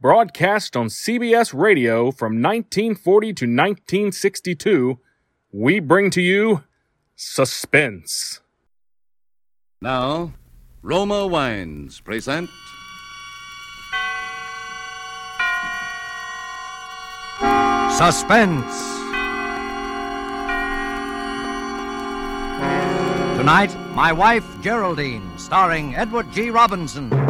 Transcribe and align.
broadcast 0.00 0.76
on 0.76 0.86
CBS 0.86 1.52
Radio 1.52 2.10
from 2.10 2.40
1940 2.40 3.26
to 3.34 3.44
1962, 3.44 4.98
we 5.52 5.78
bring 5.78 6.10
to 6.10 6.22
you 6.22 6.64
Suspense. 7.16 8.40
Now, 9.82 10.32
Roma 10.80 11.26
Wines 11.26 12.00
present. 12.00 12.48
Suspense. 17.98 18.88
Tonight, 23.36 23.76
My 23.94 24.12
Wife 24.12 24.60
Geraldine, 24.62 25.30
starring 25.36 25.94
Edward 25.94 26.32
G. 26.32 26.48
Robinson. 26.48 27.29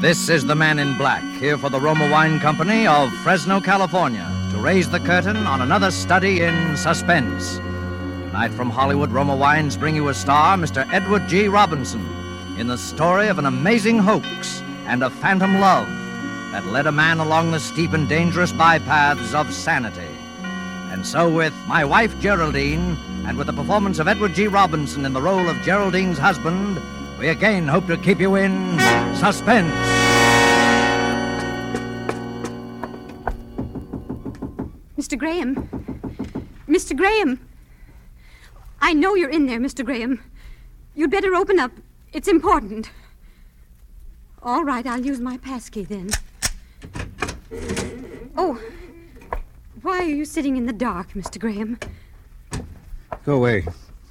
This 0.00 0.30
is 0.30 0.46
the 0.46 0.54
man 0.54 0.78
in 0.78 0.96
black, 0.96 1.22
here 1.38 1.58
for 1.58 1.68
the 1.68 1.78
Roma 1.78 2.10
Wine 2.10 2.40
Company 2.40 2.86
of 2.86 3.12
Fresno, 3.16 3.60
California, 3.60 4.26
to 4.50 4.56
raise 4.56 4.88
the 4.88 4.98
curtain 4.98 5.36
on 5.36 5.60
another 5.60 5.90
study 5.90 6.40
in 6.40 6.74
suspense. 6.74 7.56
Tonight 7.58 8.54
from 8.54 8.70
Hollywood, 8.70 9.12
Roma 9.12 9.36
Wines 9.36 9.76
bring 9.76 9.94
you 9.94 10.08
a 10.08 10.14
star, 10.14 10.56
Mr. 10.56 10.90
Edward 10.90 11.28
G. 11.28 11.48
Robinson, 11.48 12.00
in 12.56 12.66
the 12.66 12.78
story 12.78 13.28
of 13.28 13.38
an 13.38 13.44
amazing 13.44 13.98
hoax 13.98 14.62
and 14.86 15.02
a 15.02 15.10
phantom 15.10 15.60
love 15.60 15.86
that 16.50 16.64
led 16.64 16.86
a 16.86 16.92
man 16.92 17.18
along 17.18 17.50
the 17.50 17.60
steep 17.60 17.92
and 17.92 18.08
dangerous 18.08 18.52
bypaths 18.52 19.34
of 19.34 19.52
sanity. 19.52 20.08
And 20.92 21.06
so, 21.06 21.30
with 21.30 21.52
My 21.66 21.84
Wife 21.84 22.18
Geraldine, 22.20 22.96
and 23.26 23.36
with 23.36 23.48
the 23.48 23.52
performance 23.52 23.98
of 23.98 24.08
Edward 24.08 24.32
G. 24.32 24.46
Robinson 24.46 25.04
in 25.04 25.12
the 25.12 25.20
role 25.20 25.46
of 25.46 25.60
Geraldine's 25.60 26.16
husband, 26.16 26.80
we 27.20 27.28
again 27.28 27.68
hope 27.68 27.86
to 27.86 27.98
keep 27.98 28.18
you 28.18 28.36
in 28.36 28.78
suspense. 29.14 29.70
Mr. 34.96 35.18
Graham. 35.18 35.54
Mr. 36.66 36.96
Graham. 36.96 37.38
I 38.80 38.94
know 38.94 39.14
you're 39.14 39.28
in 39.28 39.44
there, 39.44 39.60
Mr. 39.60 39.84
Graham. 39.84 40.18
You'd 40.94 41.10
better 41.10 41.34
open 41.34 41.60
up. 41.60 41.72
It's 42.14 42.26
important. 42.26 42.90
All 44.42 44.64
right, 44.64 44.86
I'll 44.86 45.04
use 45.04 45.20
my 45.20 45.36
passkey 45.36 45.84
then. 45.84 46.08
Oh, 48.38 48.58
why 49.82 49.98
are 49.98 50.04
you 50.04 50.24
sitting 50.24 50.56
in 50.56 50.64
the 50.64 50.72
dark, 50.72 51.12
Mr. 51.12 51.38
Graham? 51.38 51.78
Go 53.26 53.36
away. 53.36 53.66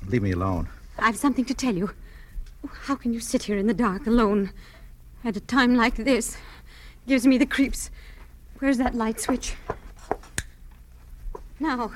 Leave 0.06 0.22
me 0.22 0.34
alone. 0.34 0.70
I've 1.00 1.18
something 1.18 1.46
to 1.46 1.56
tell 1.56 1.76
you. 1.76 1.90
How 2.68 2.96
can 2.96 3.14
you 3.14 3.20
sit 3.20 3.44
here 3.44 3.58
in 3.58 3.68
the 3.68 3.74
dark 3.74 4.08
alone 4.08 4.52
at 5.24 5.38
a 5.38 5.40
time 5.40 5.76
like 5.76 5.96
this? 5.96 6.38
Gives 7.08 7.26
me 7.26 7.38
the 7.38 7.46
creeps. 7.46 7.90
Where's 8.60 8.78
that 8.78 8.96
light 8.96 9.20
switch? 9.20 9.56
Now, 11.60 11.92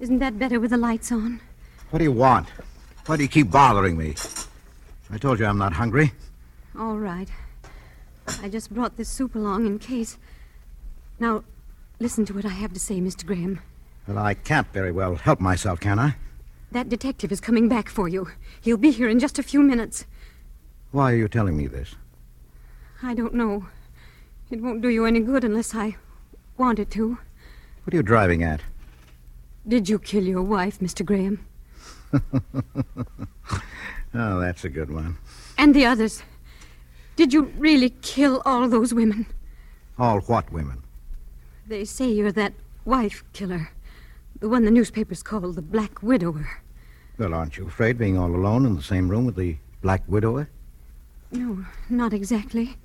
isn't 0.00 0.18
that 0.18 0.38
better 0.38 0.60
with 0.60 0.70
the 0.70 0.76
lights 0.76 1.10
on? 1.10 1.40
What 1.90 1.98
do 1.98 2.04
you 2.04 2.12
want? 2.12 2.48
Why 3.06 3.16
do 3.16 3.22
you 3.22 3.28
keep 3.28 3.50
bothering 3.50 3.96
me? 3.96 4.14
I 5.10 5.18
told 5.18 5.38
you 5.38 5.46
I'm 5.46 5.58
not 5.58 5.74
hungry. 5.74 6.12
All 6.78 6.98
right. 6.98 7.28
I 8.42 8.48
just 8.48 8.72
brought 8.72 8.96
this 8.96 9.08
soup 9.08 9.34
along 9.34 9.66
in 9.66 9.78
case. 9.78 10.18
Now, 11.20 11.44
listen 12.00 12.24
to 12.26 12.32
what 12.34 12.44
I 12.44 12.50
have 12.50 12.72
to 12.72 12.80
say, 12.80 13.00
Mr. 13.00 13.26
Graham. 13.26 13.60
Well, 14.06 14.18
I 14.18 14.34
can't 14.34 14.66
very 14.72 14.92
well 14.92 15.16
help 15.16 15.40
myself, 15.40 15.80
can 15.80 15.98
I? 15.98 16.16
That 16.74 16.88
detective 16.88 17.30
is 17.30 17.40
coming 17.40 17.68
back 17.68 17.88
for 17.88 18.08
you. 18.08 18.26
He'll 18.60 18.76
be 18.76 18.90
here 18.90 19.08
in 19.08 19.20
just 19.20 19.38
a 19.38 19.44
few 19.44 19.62
minutes. 19.62 20.06
Why 20.90 21.12
are 21.12 21.16
you 21.16 21.28
telling 21.28 21.56
me 21.56 21.68
this? 21.68 21.94
I 23.00 23.14
don't 23.14 23.34
know. 23.34 23.66
It 24.50 24.60
won't 24.60 24.82
do 24.82 24.88
you 24.88 25.06
any 25.06 25.20
good 25.20 25.44
unless 25.44 25.72
I 25.72 25.94
want 26.58 26.80
it 26.80 26.90
to. 26.90 27.16
What 27.84 27.94
are 27.94 27.96
you 27.96 28.02
driving 28.02 28.42
at? 28.42 28.60
Did 29.68 29.88
you 29.88 30.00
kill 30.00 30.24
your 30.24 30.42
wife, 30.42 30.80
Mr. 30.80 31.04
Graham? 31.06 31.46
Oh, 34.16 34.38
that's 34.38 34.64
a 34.64 34.68
good 34.68 34.92
one. 34.92 35.16
And 35.58 35.74
the 35.74 35.86
others? 35.86 36.22
Did 37.16 37.32
you 37.32 37.52
really 37.58 37.90
kill 38.00 38.40
all 38.44 38.68
those 38.68 38.94
women? 38.94 39.26
All 39.98 40.20
what 40.20 40.52
women? 40.52 40.84
They 41.66 41.84
say 41.84 42.12
you're 42.12 42.30
that 42.30 42.52
wife 42.84 43.24
killer. 43.32 43.70
The 44.38 44.48
one 44.48 44.64
the 44.64 44.70
newspapers 44.70 45.24
call 45.24 45.50
the 45.50 45.62
Black 45.62 46.00
Widower. 46.00 46.62
Well, 47.18 47.34
aren't 47.34 47.56
you 47.56 47.66
afraid 47.66 47.98
being 47.98 48.18
all 48.18 48.34
alone 48.34 48.66
in 48.66 48.74
the 48.76 48.82
same 48.82 49.08
room 49.08 49.26
with 49.26 49.36
the 49.36 49.56
Black 49.82 50.02
Widower? 50.08 50.48
No, 51.30 51.64
not 51.88 52.12
exactly. 52.12 52.76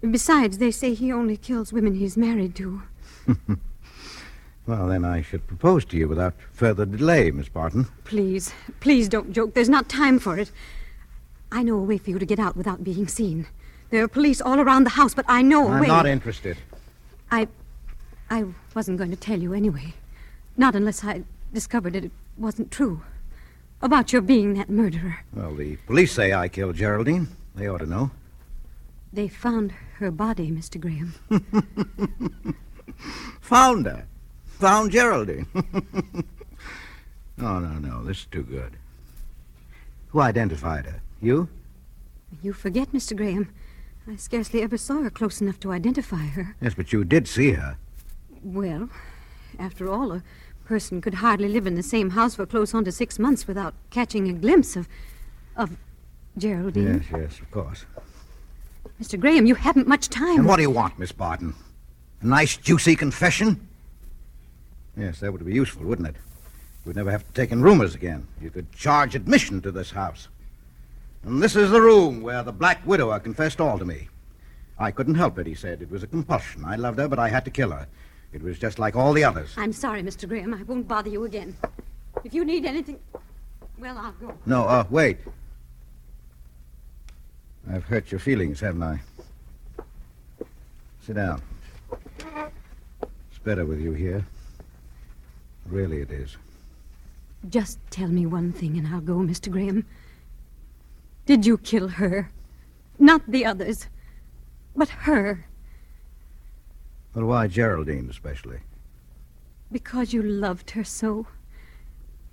Besides, 0.00 0.58
they 0.58 0.70
say 0.70 0.94
he 0.94 1.12
only 1.12 1.36
kills 1.36 1.72
women 1.72 1.94
he's 1.94 2.16
married 2.16 2.54
to. 2.56 2.82
Well, 4.68 4.88
then 4.88 5.02
I 5.02 5.22
should 5.22 5.46
propose 5.46 5.86
to 5.86 5.96
you 5.96 6.06
without 6.08 6.34
further 6.52 6.84
delay, 6.84 7.30
Miss 7.30 7.48
Barton. 7.48 7.86
Please, 8.04 8.52
please 8.80 9.08
don't 9.08 9.32
joke. 9.32 9.54
There's 9.54 9.70
not 9.70 9.88
time 9.88 10.18
for 10.18 10.38
it. 10.38 10.52
I 11.50 11.62
know 11.62 11.76
a 11.76 11.82
way 11.82 11.96
for 11.96 12.10
you 12.10 12.18
to 12.18 12.26
get 12.26 12.38
out 12.38 12.54
without 12.54 12.84
being 12.84 13.08
seen. 13.08 13.46
There 13.88 14.04
are 14.04 14.08
police 14.08 14.42
all 14.42 14.60
around 14.60 14.84
the 14.84 14.90
house, 14.90 15.14
but 15.14 15.24
I 15.26 15.40
know 15.40 15.68
a 15.68 15.70
I'm 15.70 15.80
way. 15.80 15.86
I'm 15.86 15.96
not 15.96 16.06
interested. 16.06 16.58
I. 17.30 17.48
I 18.28 18.44
wasn't 18.74 18.98
going 18.98 19.08
to 19.10 19.16
tell 19.16 19.40
you 19.40 19.54
anyway. 19.54 19.94
Not 20.58 20.74
unless 20.74 21.02
I 21.02 21.22
discovered 21.54 21.96
it 21.96 22.10
wasn't 22.36 22.70
true. 22.70 23.00
About 23.80 24.12
your 24.12 24.22
being 24.22 24.54
that 24.54 24.68
murderer. 24.68 25.18
Well, 25.32 25.54
the 25.54 25.76
police 25.86 26.12
say 26.12 26.32
I 26.32 26.48
killed 26.48 26.74
Geraldine. 26.76 27.28
They 27.54 27.68
ought 27.68 27.78
to 27.78 27.86
know. 27.86 28.10
They 29.12 29.28
found 29.28 29.72
her 29.98 30.10
body, 30.10 30.50
Mr. 30.50 30.80
Graham. 30.80 31.14
Found 33.40 33.86
her. 33.86 34.06
Found 34.58 34.90
Geraldine. 34.90 35.46
oh, 35.54 37.58
no, 37.58 37.78
no. 37.78 38.04
This 38.04 38.18
is 38.18 38.26
too 38.26 38.42
good. 38.42 38.72
Who 40.08 40.20
identified 40.20 40.84
her? 40.86 41.00
You? 41.22 41.48
You 42.42 42.52
forget, 42.52 42.92
Mr. 42.92 43.16
Graham. 43.16 43.48
I 44.06 44.16
scarcely 44.16 44.60
ever 44.62 44.76
saw 44.76 45.02
her 45.02 45.10
close 45.10 45.40
enough 45.40 45.60
to 45.60 45.72
identify 45.72 46.26
her. 46.26 46.56
Yes, 46.60 46.74
but 46.74 46.92
you 46.92 47.04
did 47.04 47.28
see 47.28 47.52
her. 47.52 47.78
Well, 48.42 48.90
after 49.58 49.88
all, 49.88 50.12
a 50.12 50.22
person 50.68 51.00
could 51.00 51.14
hardly 51.14 51.48
live 51.48 51.66
in 51.66 51.76
the 51.76 51.82
same 51.82 52.10
house 52.10 52.34
for 52.34 52.44
close 52.44 52.74
on 52.74 52.84
to 52.84 52.92
six 52.92 53.18
months 53.18 53.46
without 53.46 53.72
catching 53.88 54.28
a 54.28 54.34
glimpse 54.34 54.76
of. 54.76 54.86
of 55.56 55.70
Geraldine. 56.36 57.02
Yes, 57.10 57.20
yes, 57.20 57.40
of 57.40 57.50
course. 57.50 57.86
Mr. 59.02 59.18
Graham, 59.18 59.46
you 59.46 59.54
haven't 59.54 59.88
much 59.88 60.08
time. 60.08 60.40
And 60.40 60.46
what 60.46 60.56
do 60.56 60.62
you 60.62 60.70
want, 60.70 60.98
Miss 60.98 61.10
Barton? 61.10 61.54
A 62.20 62.26
nice, 62.26 62.56
juicy 62.56 62.94
confession? 62.94 63.66
Yes, 64.96 65.20
that 65.20 65.32
would 65.32 65.44
be 65.44 65.54
useful, 65.54 65.84
wouldn't 65.84 66.08
it? 66.08 66.16
We'd 66.84 66.96
never 66.96 67.10
have 67.10 67.26
to 67.26 67.32
take 67.32 67.50
in 67.50 67.62
roomers 67.62 67.94
again. 67.94 68.28
You 68.40 68.50
could 68.50 68.70
charge 68.72 69.14
admission 69.14 69.60
to 69.62 69.72
this 69.72 69.90
house. 69.90 70.28
And 71.24 71.42
this 71.42 71.56
is 71.56 71.70
the 71.70 71.80
room 71.80 72.20
where 72.20 72.42
the 72.42 72.52
Black 72.52 72.86
Widower 72.86 73.18
confessed 73.20 73.60
all 73.60 73.78
to 73.78 73.84
me. 73.84 74.08
I 74.78 74.90
couldn't 74.90 75.14
help 75.16 75.38
it, 75.38 75.46
he 75.46 75.54
said. 75.54 75.82
It 75.82 75.90
was 75.90 76.02
a 76.02 76.06
compulsion. 76.06 76.64
I 76.64 76.76
loved 76.76 76.98
her, 76.98 77.08
but 77.08 77.18
I 77.18 77.30
had 77.30 77.44
to 77.46 77.50
kill 77.50 77.70
her. 77.70 77.88
It 78.32 78.42
was 78.42 78.58
just 78.58 78.78
like 78.78 78.94
all 78.94 79.12
the 79.12 79.24
others. 79.24 79.54
I'm 79.56 79.72
sorry, 79.72 80.02
Mr. 80.02 80.28
Graham. 80.28 80.52
I 80.54 80.62
won't 80.62 80.86
bother 80.86 81.08
you 81.08 81.24
again. 81.24 81.56
If 82.24 82.34
you 82.34 82.44
need 82.44 82.64
anything. 82.66 82.98
Well, 83.78 83.96
I'll 83.96 84.12
go. 84.12 84.34
No, 84.44 84.64
uh, 84.64 84.84
wait. 84.90 85.18
I've 87.70 87.84
hurt 87.84 88.10
your 88.10 88.18
feelings, 88.18 88.60
haven't 88.60 88.82
I? 88.82 89.00
Sit 91.02 91.16
down. 91.16 91.42
It's 93.02 93.38
better 93.44 93.64
with 93.64 93.80
you 93.80 93.92
here. 93.92 94.26
Really, 95.66 96.00
it 96.00 96.10
is. 96.10 96.36
Just 97.48 97.78
tell 97.90 98.08
me 98.08 98.26
one 98.26 98.52
thing 98.52 98.76
and 98.76 98.88
I'll 98.88 99.00
go, 99.00 99.16
Mr. 99.16 99.50
Graham. 99.50 99.86
Did 101.24 101.46
you 101.46 101.58
kill 101.58 101.88
her? 101.88 102.30
Not 102.98 103.22
the 103.30 103.44
others, 103.44 103.86
but 104.74 104.88
her. 104.88 105.46
Well, 107.14 107.26
why 107.26 107.46
Geraldine, 107.48 108.08
especially? 108.10 108.60
Because 109.72 110.12
you 110.12 110.22
loved 110.22 110.70
her 110.70 110.84
so. 110.84 111.26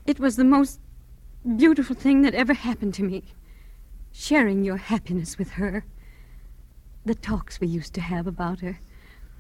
It 0.06 0.20
was 0.20 0.36
the 0.36 0.44
most 0.44 0.80
beautiful 1.58 1.96
thing 1.96 2.22
that 2.22 2.36
ever 2.36 2.54
happened 2.54 2.94
to 2.96 3.04
me. 3.04 3.24
Sharing 4.12 4.64
your 4.64 4.78
happiness 4.78 5.38
with 5.38 5.52
her. 5.52 5.86
The 7.06 7.16
talks 7.16 7.60
we 7.60 7.68
used 7.68 7.94
to 7.96 8.02
have 8.02 8.28
about 8.28 8.60
her. 8.62 8.80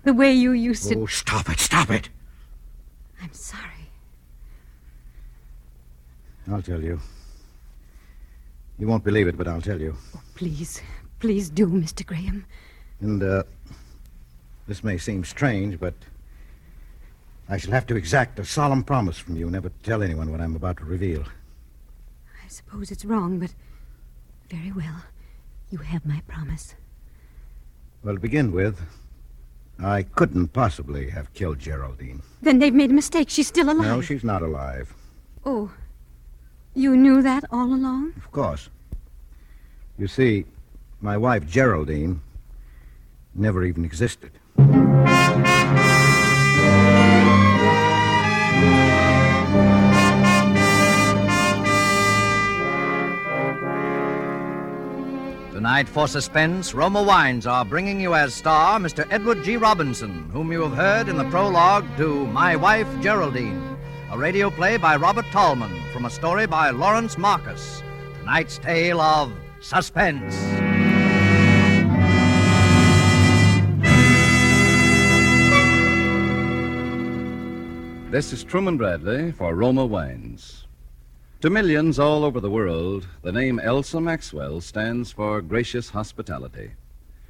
The 0.03 0.13
way 0.13 0.33
you 0.33 0.51
used 0.51 0.89
to. 0.89 0.99
Oh, 0.99 1.05
stop 1.07 1.49
it, 1.49 1.59
stop 1.59 1.89
it! 1.89 2.09
I'm 3.21 3.33
sorry. 3.33 3.89
I'll 6.51 6.61
tell 6.61 6.81
you. 6.81 6.99
You 8.77 8.88
won't 8.88 9.03
believe 9.03 9.27
it, 9.27 9.38
but 9.38 9.47
I'll 9.47 9.61
tell 9.61 9.79
you. 9.79 9.95
Oh, 10.15 10.21
please, 10.35 10.81
please 11.19 11.49
do, 11.49 11.67
Mr. 11.67 12.05
Graham. 12.05 12.45
And, 12.99 13.23
uh, 13.23 13.43
this 14.67 14.83
may 14.83 14.97
seem 14.97 15.23
strange, 15.23 15.79
but 15.79 15.94
I 17.47 17.57
shall 17.57 17.73
have 17.73 17.85
to 17.88 17.95
exact 17.95 18.39
a 18.39 18.45
solemn 18.45 18.83
promise 18.83 19.17
from 19.17 19.38
you 19.38 19.50
never 19.50 19.69
to 19.69 19.75
tell 19.83 20.01
anyone 20.01 20.31
what 20.31 20.41
I'm 20.41 20.56
about 20.56 20.77
to 20.77 20.85
reveal. 20.85 21.23
I 22.44 22.47
suppose 22.47 22.91
it's 22.91 23.06
wrong, 23.06 23.39
but 23.39 23.53
very 24.50 24.71
well. 24.71 25.03
You 25.69 25.79
have 25.79 26.06
my 26.06 26.21
promise. 26.27 26.75
Well, 28.03 28.15
to 28.15 28.19
begin 28.19 28.51
with, 28.51 28.79
I 29.79 30.03
couldn't 30.03 30.50
possibly 30.50 31.09
have 31.09 31.33
killed 31.33 31.59
Geraldine. 31.59 32.21
Then 32.41 32.59
they've 32.59 32.73
made 32.73 32.91
a 32.91 32.94
mistake. 32.94 33.29
She's 33.29 33.47
still 33.47 33.69
alive. 33.69 33.88
No, 33.88 34.01
she's 34.01 34.23
not 34.23 34.41
alive. 34.41 34.94
Oh, 35.45 35.71
you 36.73 36.95
knew 36.95 37.21
that 37.21 37.45
all 37.51 37.73
along? 37.73 38.13
Of 38.17 38.31
course. 38.31 38.69
You 39.97 40.07
see, 40.07 40.45
my 41.01 41.17
wife 41.17 41.47
Geraldine 41.47 42.21
never 43.35 43.63
even 43.63 43.85
existed. 43.85 44.31
Tonight, 55.51 55.89
for 55.89 56.07
suspense, 56.07 56.73
Roma 56.73 57.01
Wines 57.01 57.47
are 57.47 57.65
bringing 57.65 57.99
you 57.99 58.13
as 58.13 58.33
star 58.33 58.79
Mr. 58.79 59.07
Edward 59.09 59.43
G. 59.43 59.57
Robinson, 59.57 60.29
whom 60.31 60.51
you 60.51 60.61
have 60.61 60.73
heard 60.73 61.09
in 61.09 61.17
the 61.17 61.29
prologue 61.29 61.85
to 61.97 62.27
My 62.27 62.55
Wife 62.55 62.88
Geraldine, 63.01 63.75
a 64.11 64.17
radio 64.17 64.49
play 64.49 64.77
by 64.77 64.95
Robert 64.95 65.25
Tallman 65.31 65.81
from 65.91 66.05
a 66.05 66.09
story 66.09 66.45
by 66.45 66.69
Lawrence 66.69 67.17
Marcus. 67.17 67.81
Tonight's 68.19 68.59
tale 68.59 69.01
of 69.01 69.33
suspense. 69.59 70.54
This 78.11 78.31
is 78.31 78.43
Truman 78.43 78.77
Bradley 78.77 79.31
for 79.31 79.55
Roma 79.55 79.83
Wines. 79.83 80.67
To 81.41 81.49
millions 81.49 81.97
all 81.97 82.23
over 82.23 82.39
the 82.39 82.51
world, 82.51 83.07
the 83.23 83.31
name 83.31 83.59
Elsa 83.59 83.99
Maxwell 83.99 84.61
stands 84.61 85.11
for 85.11 85.41
gracious 85.41 85.89
hospitality. 85.89 86.71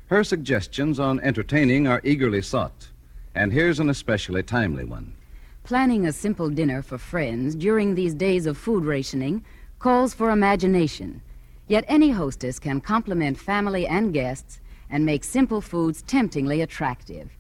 Her 0.08 0.24
suggestions 0.24 1.00
on 1.00 1.22
entertaining 1.22 1.88
are 1.88 2.02
eagerly 2.04 2.42
sought, 2.42 2.90
and 3.34 3.54
here's 3.54 3.80
an 3.80 3.90
especially 3.90 4.44
timely 4.44 4.84
one. 4.84 5.16
Planning 5.64 6.06
a 6.06 6.12
simple 6.12 6.50
dinner 6.50 6.82
for 6.82 6.98
friends 6.98 7.56
during 7.56 7.96
these 7.96 8.14
days 8.14 8.46
of 8.46 8.58
food 8.58 8.84
rationing 8.84 9.46
calls 9.80 10.14
for 10.14 10.30
imagination. 10.30 11.22
Yet 11.68 11.86
any 11.88 12.12
hostess 12.12 12.60
can 12.60 12.82
compliment 12.82 13.40
family 13.40 13.88
and 13.88 14.14
guests 14.14 14.60
and 14.90 15.06
make 15.06 15.24
simple 15.24 15.62
foods 15.62 16.02
temptingly 16.02 16.62
attractive. 16.62 17.32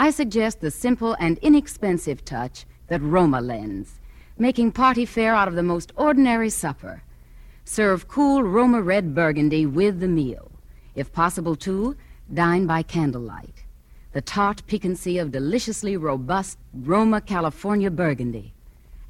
I 0.00 0.10
suggest 0.10 0.60
the 0.60 0.70
simple 0.70 1.16
and 1.18 1.38
inexpensive 1.38 2.24
touch 2.24 2.66
that 2.86 3.02
Roma 3.02 3.40
lends, 3.40 3.98
making 4.38 4.70
party 4.70 5.04
fare 5.04 5.34
out 5.34 5.48
of 5.48 5.56
the 5.56 5.62
most 5.64 5.92
ordinary 5.96 6.50
supper. 6.50 7.02
Serve 7.64 8.06
cool 8.06 8.44
Roma 8.44 8.80
red 8.80 9.12
burgundy 9.12 9.66
with 9.66 9.98
the 9.98 10.06
meal. 10.06 10.52
If 10.94 11.12
possible, 11.12 11.56
too, 11.56 11.96
dine 12.32 12.64
by 12.64 12.84
candlelight. 12.84 13.64
The 14.12 14.20
tart 14.20 14.62
piquancy 14.68 15.18
of 15.18 15.32
deliciously 15.32 15.96
robust 15.96 16.58
Roma 16.72 17.20
California 17.20 17.90
burgundy. 17.90 18.52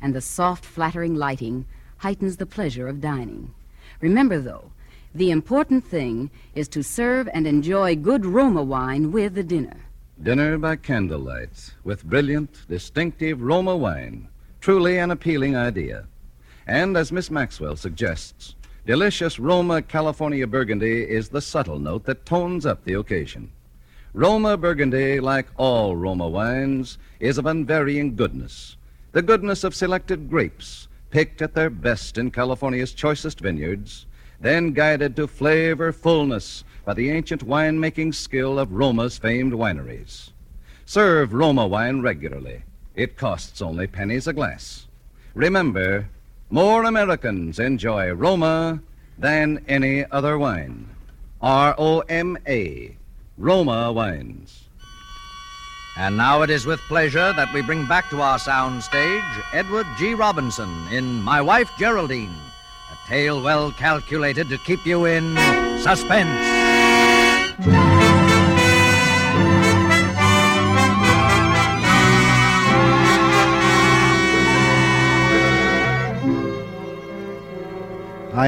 And 0.00 0.14
the 0.14 0.22
soft, 0.22 0.64
flattering 0.64 1.14
lighting 1.14 1.66
heightens 1.98 2.38
the 2.38 2.46
pleasure 2.46 2.88
of 2.88 3.02
dining. 3.02 3.52
Remember, 4.00 4.40
though, 4.40 4.70
the 5.14 5.30
important 5.30 5.84
thing 5.84 6.30
is 6.54 6.66
to 6.68 6.82
serve 6.82 7.28
and 7.34 7.46
enjoy 7.46 7.94
good 7.94 8.24
Roma 8.24 8.62
wine 8.62 9.12
with 9.12 9.34
the 9.34 9.44
dinner. 9.44 9.76
Dinner 10.20 10.58
by 10.58 10.74
candlelight 10.74 11.74
with 11.84 12.04
brilliant, 12.04 12.66
distinctive 12.68 13.40
Roma 13.40 13.76
wine. 13.76 14.26
Truly 14.60 14.98
an 14.98 15.12
appealing 15.12 15.54
idea. 15.56 16.08
And 16.66 16.96
as 16.96 17.12
Miss 17.12 17.30
Maxwell 17.30 17.76
suggests, 17.76 18.56
delicious 18.84 19.38
Roma 19.38 19.80
California 19.80 20.44
Burgundy 20.48 21.08
is 21.08 21.28
the 21.28 21.40
subtle 21.40 21.78
note 21.78 22.04
that 22.06 22.26
tones 22.26 22.66
up 22.66 22.82
the 22.82 22.94
occasion. 22.94 23.52
Roma 24.12 24.56
Burgundy, 24.56 25.20
like 25.20 25.46
all 25.56 25.94
Roma 25.94 26.26
wines, 26.26 26.98
is 27.20 27.38
of 27.38 27.46
unvarying 27.46 28.16
goodness. 28.16 28.76
The 29.12 29.22
goodness 29.22 29.62
of 29.62 29.72
selected 29.72 30.28
grapes, 30.28 30.88
picked 31.10 31.42
at 31.42 31.54
their 31.54 31.70
best 31.70 32.18
in 32.18 32.32
California's 32.32 32.92
choicest 32.92 33.38
vineyards, 33.38 34.06
then 34.40 34.72
guided 34.72 35.14
to 35.14 35.28
flavor 35.28 35.92
fullness 35.92 36.64
by 36.88 36.94
the 36.94 37.10
ancient 37.10 37.46
winemaking 37.46 38.14
skill 38.14 38.58
of 38.58 38.72
Roma's 38.72 39.18
famed 39.18 39.52
wineries. 39.52 40.30
Serve 40.86 41.34
Roma 41.34 41.66
wine 41.66 42.00
regularly. 42.00 42.62
It 42.94 43.14
costs 43.14 43.60
only 43.60 43.86
pennies 43.86 44.26
a 44.26 44.32
glass. 44.32 44.86
Remember, 45.34 46.08
more 46.48 46.84
Americans 46.84 47.58
enjoy 47.58 48.10
Roma 48.12 48.80
than 49.18 49.62
any 49.68 50.06
other 50.10 50.38
wine. 50.38 50.88
R 51.42 51.74
O 51.76 52.00
M 52.08 52.38
A, 52.48 52.96
Roma 53.36 53.92
Wines. 53.92 54.64
And 55.98 56.16
now 56.16 56.40
it 56.40 56.48
is 56.48 56.64
with 56.64 56.80
pleasure 56.88 57.34
that 57.34 57.52
we 57.52 57.60
bring 57.60 57.86
back 57.86 58.08
to 58.08 58.22
our 58.22 58.38
sound 58.38 58.82
stage 58.82 59.22
Edward 59.52 59.86
G. 59.98 60.14
Robinson 60.14 60.88
in 60.90 61.20
My 61.20 61.42
Wife 61.42 61.70
Geraldine, 61.78 62.34
a 62.90 63.08
tale 63.08 63.42
well 63.42 63.72
calculated 63.72 64.48
to 64.48 64.56
keep 64.64 64.86
you 64.86 65.04
in 65.04 65.36
suspense. 65.80 66.57
I'd 67.60 67.66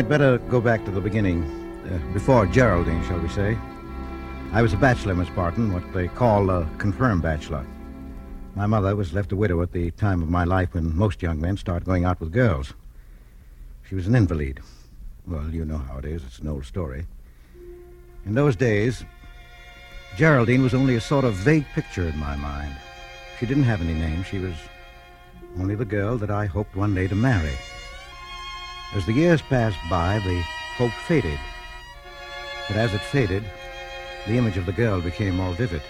better 0.08 0.38
go 0.48 0.60
back 0.60 0.84
to 0.84 0.92
the 0.92 1.00
beginning, 1.00 1.42
uh, 1.90 1.98
before 2.12 2.46
Geraldine, 2.46 3.04
shall 3.08 3.18
we 3.18 3.28
say. 3.28 3.58
I 4.52 4.62
was 4.62 4.74
a 4.74 4.76
bachelor, 4.76 5.16
Miss 5.16 5.28
Barton, 5.30 5.72
what 5.72 5.92
they 5.92 6.06
call 6.06 6.48
a 6.48 6.68
confirmed 6.78 7.22
bachelor. 7.22 7.66
My 8.54 8.66
mother 8.66 8.94
was 8.94 9.12
left 9.12 9.32
a 9.32 9.36
widow 9.36 9.60
at 9.62 9.72
the 9.72 9.90
time 9.90 10.22
of 10.22 10.30
my 10.30 10.44
life 10.44 10.74
when 10.74 10.96
most 10.96 11.20
young 11.20 11.40
men 11.40 11.56
start 11.56 11.84
going 11.84 12.04
out 12.04 12.20
with 12.20 12.30
girls. 12.32 12.74
She 13.88 13.96
was 13.96 14.06
an 14.06 14.14
invalid. 14.14 14.60
Well, 15.26 15.50
you 15.50 15.64
know 15.64 15.78
how 15.78 15.98
it 15.98 16.04
is. 16.04 16.22
It's 16.22 16.38
an 16.38 16.46
old 16.46 16.64
story. 16.64 17.06
In 18.26 18.34
those 18.34 18.56
days, 18.56 19.04
Geraldine 20.16 20.62
was 20.62 20.74
only 20.74 20.96
a 20.96 21.00
sort 21.00 21.24
of 21.24 21.34
vague 21.34 21.66
picture 21.74 22.06
in 22.08 22.18
my 22.18 22.36
mind. 22.36 22.74
She 23.38 23.46
didn't 23.46 23.64
have 23.64 23.80
any 23.80 23.94
name. 23.94 24.22
She 24.22 24.38
was 24.38 24.54
only 25.58 25.74
the 25.74 25.84
girl 25.84 26.18
that 26.18 26.30
I 26.30 26.46
hoped 26.46 26.76
one 26.76 26.94
day 26.94 27.08
to 27.08 27.14
marry. 27.14 27.54
As 28.94 29.06
the 29.06 29.12
years 29.12 29.40
passed 29.40 29.78
by, 29.88 30.18
the 30.18 30.42
hope 30.76 30.92
faded. 31.06 31.38
But 32.68 32.76
as 32.76 32.92
it 32.92 33.00
faded, 33.00 33.44
the 34.26 34.36
image 34.36 34.56
of 34.56 34.66
the 34.66 34.72
girl 34.72 35.00
became 35.00 35.36
more 35.36 35.54
vivid. 35.54 35.82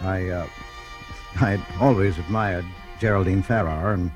I, 0.00 0.28
uh, 0.28 0.46
I 1.40 1.50
had 1.56 1.60
always 1.80 2.18
admired 2.18 2.64
Geraldine 2.98 3.42
Farrar, 3.42 3.92
and 3.92 4.10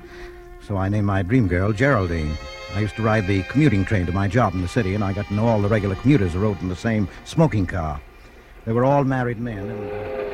so 0.61 0.77
I 0.77 0.89
named 0.89 1.07
my 1.07 1.21
dream 1.21 1.47
girl 1.47 1.71
Geraldine. 1.71 2.37
I 2.75 2.79
used 2.81 2.95
to 2.97 3.01
ride 3.01 3.27
the 3.27 3.43
commuting 3.43 3.85
train 3.85 4.05
to 4.05 4.11
my 4.11 4.27
job 4.27 4.53
in 4.53 4.61
the 4.61 4.67
city, 4.67 4.93
and 4.95 5.03
I 5.03 5.13
got 5.13 5.27
to 5.27 5.33
know 5.33 5.47
all 5.47 5.61
the 5.61 5.69
regular 5.69 5.95
commuters 5.95 6.33
who 6.33 6.39
rode 6.39 6.61
in 6.61 6.69
the 6.69 6.75
same 6.75 7.07
smoking 7.25 7.65
car. 7.65 7.99
They 8.65 8.73
were 8.73 8.85
all 8.85 9.03
married 9.03 9.39
men, 9.39 9.69
and. 9.69 9.91
Uh... 9.91 10.27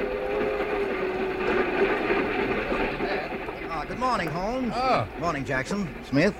Uh, 3.70 3.86
good 3.86 4.00
morning, 4.00 4.28
Holmes. 4.28 4.74
Oh. 4.76 5.08
Morning, 5.20 5.46
Jackson. 5.46 5.94
Smith. 6.10 6.36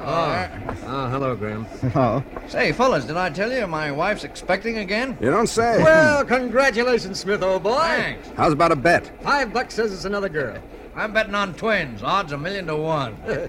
Oh, 0.00 1.08
hello, 1.10 1.34
Graham. 1.34 1.66
Oh, 1.94 2.22
Say, 2.46 2.72
fellas, 2.72 3.04
did 3.04 3.16
I 3.16 3.30
tell 3.30 3.52
you 3.52 3.66
my 3.66 3.90
wife's 3.90 4.24
expecting 4.24 4.78
again? 4.78 5.18
You 5.20 5.30
don't 5.30 5.48
say. 5.48 5.82
Well, 5.82 6.24
congratulations, 6.26 7.20
Smith, 7.20 7.42
old 7.42 7.62
boy. 7.62 7.78
Thanks. 7.78 8.28
How's 8.36 8.52
about 8.52 8.72
a 8.72 8.76
bet? 8.76 9.22
Five 9.22 9.52
bucks 9.52 9.74
says 9.74 9.92
it's 9.92 10.04
another 10.04 10.28
girl. 10.28 10.62
I'm 10.94 11.12
betting 11.12 11.34
on 11.34 11.54
twins. 11.54 12.02
Odds 12.02 12.32
a 12.32 12.38
million 12.38 12.66
to 12.66 12.76
one. 12.76 13.16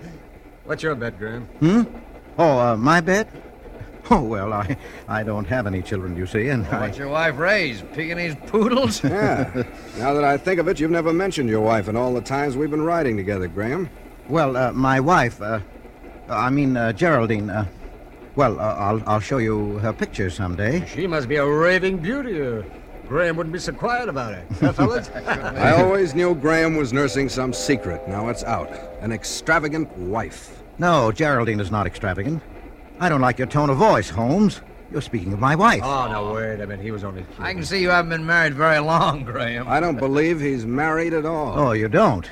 What's 0.69 0.83
your 0.83 0.93
bet, 0.93 1.17
Graham? 1.17 1.45
Hmm? 1.61 1.81
Oh, 2.37 2.59
uh, 2.59 2.75
my 2.77 3.01
bet? 3.01 3.27
Oh, 4.11 4.21
well, 4.21 4.53
I, 4.53 4.75
I 5.07 5.21
don't 5.21 5.45
have 5.45 5.67
any 5.67 5.83
children, 5.83 6.17
you 6.17 6.25
see, 6.25 6.49
and 6.49 6.65
I... 6.67 6.81
What's 6.81 6.97
your 6.97 7.09
wife 7.09 7.37
raised? 7.37 7.91
Pekingese 7.93 8.35
poodles? 8.47 9.03
Yeah. 9.03 9.63
now 9.97 10.15
that 10.15 10.23
I 10.23 10.35
think 10.37 10.59
of 10.59 10.67
it, 10.67 10.79
you've 10.79 10.89
never 10.89 11.13
mentioned 11.13 11.47
your 11.47 11.61
wife 11.61 11.87
in 11.87 11.95
all 11.95 12.13
the 12.13 12.21
times 12.21 12.57
we've 12.57 12.71
been 12.71 12.81
riding 12.81 13.17
together, 13.17 13.47
Graham. 13.47 13.87
Well, 14.27 14.57
uh, 14.57 14.71
my 14.71 14.99
wife, 14.99 15.39
uh, 15.41 15.59
I 16.27 16.49
mean, 16.49 16.75
uh, 16.75 16.91
Geraldine, 16.93 17.51
uh, 17.51 17.65
well, 18.35 18.59
uh, 18.59 18.75
I'll, 18.75 19.03
I'll 19.07 19.19
show 19.19 19.37
you 19.37 19.77
her 19.79 19.93
picture 19.93 20.31
someday. 20.31 20.85
She 20.87 21.05
must 21.05 21.27
be 21.27 21.35
a 21.35 21.45
raving 21.45 21.97
beauty. 21.97 22.65
Or 23.09 23.13
Graham 23.13 23.37
wouldn't 23.37 23.53
be 23.53 23.59
so 23.59 23.73
quiet 23.73 24.07
about 24.07 24.33
it. 24.33 24.45
Huh, 24.59 24.71
fellas? 24.71 25.09
I 25.25 25.81
always 25.81 26.13
knew 26.13 26.35
Graham 26.35 26.75
was 26.75 26.93
nursing 26.93 27.27
some 27.27 27.53
secret. 27.53 28.07
Now 28.07 28.29
it's 28.29 28.43
out. 28.43 28.69
An 29.01 29.11
extravagant 29.11 29.91
wife. 29.97 30.61
No, 30.77 31.11
Geraldine 31.11 31.59
is 31.59 31.71
not 31.71 31.87
extravagant. 31.87 32.43
I 32.99 33.09
don't 33.09 33.21
like 33.21 33.39
your 33.39 33.47
tone 33.47 33.71
of 33.71 33.77
voice, 33.77 34.09
Holmes. 34.09 34.61
You're 34.91 35.01
speaking 35.01 35.33
of 35.33 35.39
my 35.39 35.55
wife. 35.55 35.81
oh, 35.83 36.07
no, 36.11 36.33
wait 36.33 36.59
a 36.59 36.67
minute. 36.67 36.81
He 36.81 36.91
was 36.91 37.03
only 37.03 37.23
kidding. 37.23 37.43
I 37.43 37.53
can 37.53 37.63
see 37.63 37.81
you 37.81 37.89
haven't 37.89 38.09
been 38.09 38.25
married 38.25 38.53
very 38.53 38.79
long, 38.79 39.23
Graham. 39.23 39.67
I 39.67 39.79
don't 39.79 39.97
believe 39.97 40.39
he's 40.39 40.65
married 40.65 41.13
at 41.13 41.25
all. 41.25 41.57
Oh, 41.57 41.71
you 41.71 41.89
don't? 41.89 42.29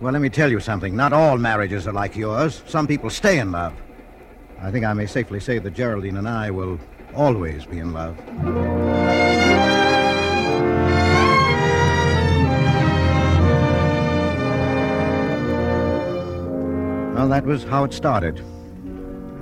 Well, 0.00 0.12
let 0.12 0.22
me 0.22 0.30
tell 0.30 0.50
you 0.50 0.60
something. 0.60 0.96
Not 0.96 1.12
all 1.12 1.36
marriages 1.36 1.86
are 1.86 1.92
like 1.92 2.16
yours. 2.16 2.62
Some 2.66 2.86
people 2.86 3.10
stay 3.10 3.38
in 3.38 3.52
love. 3.52 3.74
I 4.62 4.70
think 4.70 4.84
I 4.86 4.94
may 4.94 5.06
safely 5.06 5.40
say 5.40 5.58
that 5.58 5.74
Geraldine 5.74 6.16
and 6.16 6.28
I 6.28 6.50
will 6.50 6.78
always 7.14 7.66
be 7.66 7.78
in 7.78 7.92
love. 7.92 8.16
Well, 17.20 17.28
that 17.28 17.44
was 17.44 17.64
how 17.64 17.84
it 17.84 17.92
started. 17.92 18.38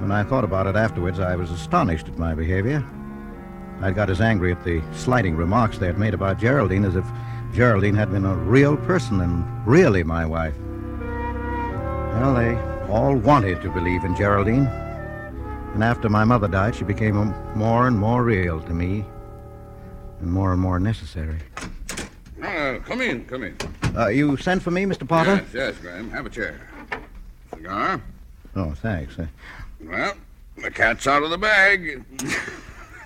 When 0.01 0.11
I 0.11 0.25
thought 0.25 0.43
about 0.43 0.67
it 0.67 0.75
afterwards, 0.75 1.21
I 1.21 1.37
was 1.37 1.53
astonished 1.53 2.09
at 2.09 2.19
my 2.19 2.35
behavior. 2.35 2.85
I'd 3.81 3.95
got 3.95 4.11
as 4.11 4.21
angry 4.21 4.51
at 4.51 4.65
the 4.65 4.83
slighting 4.93 5.37
remarks 5.37 5.79
they 5.79 5.87
had 5.87 5.97
made 5.97 6.13
about 6.13 6.41
Geraldine 6.41 6.85
as 6.85 6.97
if 6.97 7.05
Geraldine 7.55 7.95
had 7.95 8.11
been 8.11 8.25
a 8.25 8.35
real 8.35 8.77
person 8.77 9.21
and 9.21 9.45
really 9.65 10.03
my 10.03 10.27
wife. 10.27 10.57
Well, 12.15 12.35
they 12.35 12.57
all 12.93 13.15
wanted 13.15 13.63
to 13.63 13.71
believe 13.71 14.03
in 14.03 14.17
Geraldine. 14.17 14.67
And 15.75 15.85
after 15.85 16.09
my 16.09 16.25
mother 16.25 16.49
died, 16.49 16.75
she 16.75 16.83
became 16.83 17.33
more 17.55 17.87
and 17.87 17.97
more 17.97 18.25
real 18.25 18.61
to 18.61 18.75
me 18.75 19.05
and 20.19 20.33
more 20.33 20.51
and 20.51 20.61
more 20.61 20.81
necessary. 20.81 21.39
Uh, 22.43 22.81
come 22.85 23.01
in, 23.03 23.25
come 23.27 23.45
in. 23.45 23.57
Uh, 23.97 24.09
you 24.09 24.37
sent 24.37 24.65
for 24.65 24.73
me, 24.73 24.83
Mr. 24.85 25.07
Potter? 25.07 25.47
Yes, 25.53 25.55
yes, 25.55 25.79
Graham. 25.79 26.11
Have 26.11 26.27
a 26.27 26.31
chair. 26.31 26.61
Cigar? 27.63 28.01
Oh, 28.57 28.73
thanks. 28.73 29.19
Uh, 29.19 29.27
Well, 29.81 30.15
the 30.63 30.71
cat's 30.71 31.07
out 31.07 31.23
of 31.23 31.31
the 31.31 31.39
bag. 31.39 32.05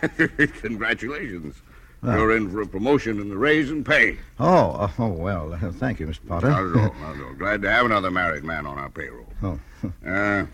Congratulations. 0.60 1.56
Ah. 2.02 2.16
You're 2.16 2.36
in 2.36 2.50
for 2.50 2.62
a 2.62 2.66
promotion 2.66 3.20
and 3.20 3.32
a 3.32 3.36
raise 3.36 3.70
in 3.70 3.84
pay. 3.84 4.18
oh, 4.40 4.72
uh, 4.72 4.90
oh, 4.98 5.08
well, 5.08 5.52
uh, 5.54 5.70
thank 5.72 6.00
you, 6.00 6.06
Mr. 6.08 6.26
Potter. 6.26 6.48
Not 6.48 6.58
at 6.60 6.76
all, 6.76 6.94
not 7.00 7.16
at 7.16 7.22
all. 7.24 7.34
Glad 7.34 7.62
to 7.62 7.70
have 7.70 7.86
another 7.86 8.10
married 8.10 8.42
man 8.44 8.66
on 8.66 8.76
our 8.78 8.90
payroll. 8.90 9.26
Oh, 9.42 9.58
Uh, 10.06 10.44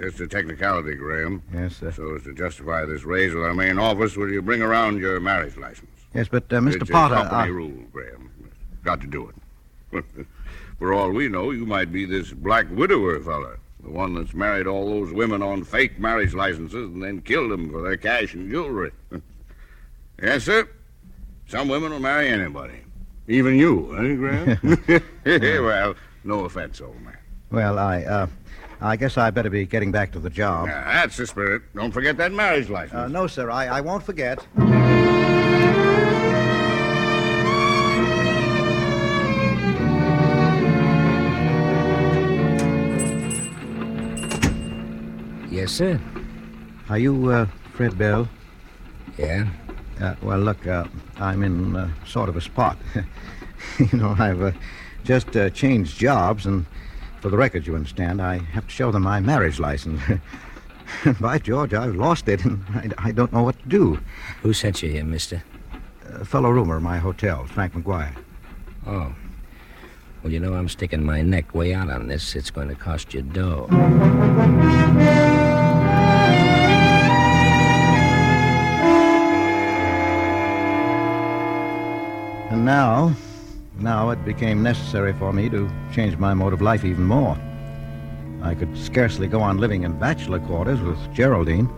just 0.00 0.20
a 0.20 0.26
technicality, 0.26 0.94
Graham. 0.94 1.42
yes, 1.52 1.76
sir. 1.76 1.92
So 1.92 2.14
as 2.16 2.22
to 2.24 2.32
justify 2.32 2.84
this 2.86 3.04
raise 3.04 3.34
with 3.34 3.44
our 3.44 3.52
main 3.54 3.78
office, 3.78 4.16
will 4.16 4.30
you 4.30 4.40
bring 4.40 4.62
around 4.62 4.98
your 5.00 5.20
marriage 5.20 5.56
license? 5.58 5.90
Yes, 6.14 6.28
but 6.28 6.44
uh, 6.52 6.60
Mr. 6.60 6.80
It's 6.82 6.90
Potter, 6.90 7.14
a 7.14 7.18
company 7.28 7.50
uh, 7.50 7.54
rule, 7.54 7.84
Graham. 7.92 8.30
Got 8.82 9.00
to 9.02 9.06
do 9.06 9.28
it. 9.92 10.04
For 10.80 10.94
all 10.94 11.10
we 11.10 11.28
know, 11.28 11.50
you 11.50 11.66
might 11.66 11.92
be 11.92 12.06
this 12.06 12.32
black 12.32 12.66
widower 12.70 13.20
fella. 13.20 13.56
The 13.82 13.90
one 13.90 14.14
that's 14.14 14.32
married 14.32 14.66
all 14.66 14.86
those 14.86 15.12
women 15.12 15.42
on 15.42 15.62
fake 15.62 15.98
marriage 15.98 16.32
licenses 16.32 16.88
and 16.88 17.02
then 17.02 17.20
killed 17.20 17.50
them 17.50 17.70
for 17.70 17.82
their 17.82 17.98
cash 17.98 18.32
and 18.32 18.50
jewelry. 18.50 18.90
yes, 20.22 20.44
sir. 20.44 20.66
Some 21.48 21.68
women 21.68 21.92
will 21.92 22.00
marry 22.00 22.28
anybody. 22.28 22.80
Even 23.28 23.56
you, 23.56 23.94
eh, 23.94 24.14
Graham? 24.14 25.02
well, 25.66 25.94
no 26.24 26.46
offense, 26.46 26.80
old 26.80 26.98
man. 27.02 27.18
well, 27.50 27.78
I, 27.78 28.02
uh, 28.04 28.26
I 28.80 28.96
guess 28.96 29.18
I 29.18 29.30
better 29.30 29.50
be 29.50 29.66
getting 29.66 29.92
back 29.92 30.12
to 30.12 30.18
the 30.18 30.30
job. 30.30 30.68
Yeah, 30.68 30.82
that's 30.84 31.18
the 31.18 31.26
spirit. 31.26 31.62
Don't 31.74 31.92
forget 31.92 32.16
that 32.16 32.32
marriage 32.32 32.70
license. 32.70 32.94
Uh, 32.94 33.08
no, 33.08 33.26
sir, 33.26 33.50
I, 33.50 33.66
I 33.66 33.80
won't 33.82 34.02
forget. 34.02 34.46
Yes, 45.60 45.72
sir. 45.72 46.00
Are 46.88 46.96
you 46.96 47.30
uh, 47.30 47.44
Fred 47.74 47.98
Bell? 47.98 48.26
Yeah? 49.18 49.46
Uh, 50.00 50.14
well, 50.22 50.38
look, 50.38 50.66
uh, 50.66 50.86
I'm 51.18 51.42
in 51.42 51.76
uh, 51.76 51.90
sort 52.06 52.30
of 52.30 52.36
a 52.38 52.40
spot. 52.40 52.78
you 53.78 53.98
know, 53.98 54.16
I've 54.18 54.40
uh, 54.40 54.52
just 55.04 55.36
uh, 55.36 55.50
changed 55.50 55.98
jobs, 55.98 56.46
and 56.46 56.64
for 57.20 57.28
the 57.28 57.36
record, 57.36 57.66
you 57.66 57.74
understand, 57.74 58.22
I 58.22 58.38
have 58.38 58.68
to 58.68 58.72
show 58.72 58.90
them 58.90 59.02
my 59.02 59.20
marriage 59.20 59.60
license. 59.60 60.00
By 61.20 61.38
George, 61.38 61.74
I've 61.74 61.94
lost 61.94 62.26
it, 62.26 62.42
and 62.42 62.64
I, 62.70 63.08
I 63.08 63.12
don't 63.12 63.30
know 63.30 63.42
what 63.42 63.60
to 63.60 63.68
do. 63.68 64.00
Who 64.40 64.54
sent 64.54 64.82
you 64.82 64.88
here, 64.88 65.04
mister? 65.04 65.42
A 66.06 66.24
fellow 66.24 66.48
roomer, 66.48 66.80
my 66.80 66.96
hotel, 66.96 67.44
Frank 67.44 67.74
McGuire. 67.74 68.16
Oh. 68.86 69.14
Well, 70.22 70.32
you 70.32 70.40
know, 70.40 70.54
I'm 70.54 70.68
sticking 70.68 71.04
my 71.04 71.22
neck 71.22 71.54
way 71.54 71.72
out 71.72 71.90
on 71.90 72.08
this. 72.08 72.34
It's 72.34 72.50
going 72.50 72.68
to 72.68 72.74
cost 72.74 73.14
you 73.14 73.22
dough. 73.22 73.68
Now, 82.70 83.12
now 83.80 84.10
it 84.10 84.24
became 84.24 84.62
necessary 84.62 85.12
for 85.14 85.32
me 85.32 85.48
to 85.50 85.68
change 85.92 86.16
my 86.18 86.32
mode 86.32 86.52
of 86.52 86.62
life 86.62 86.84
even 86.84 87.04
more. 87.04 87.36
I 88.42 88.54
could 88.54 88.78
scarcely 88.78 89.26
go 89.26 89.40
on 89.40 89.58
living 89.58 89.82
in 89.82 89.98
bachelor 89.98 90.38
quarters 90.38 90.80
with 90.80 91.00
Geraldine. 91.12 91.68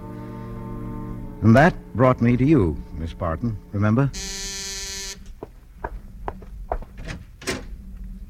And 1.41 1.57
that 1.57 1.75
brought 1.95 2.21
me 2.21 2.37
to 2.37 2.45
you, 2.45 2.77
Miss 2.99 3.15
Barton, 3.15 3.57
remember? 3.73 4.11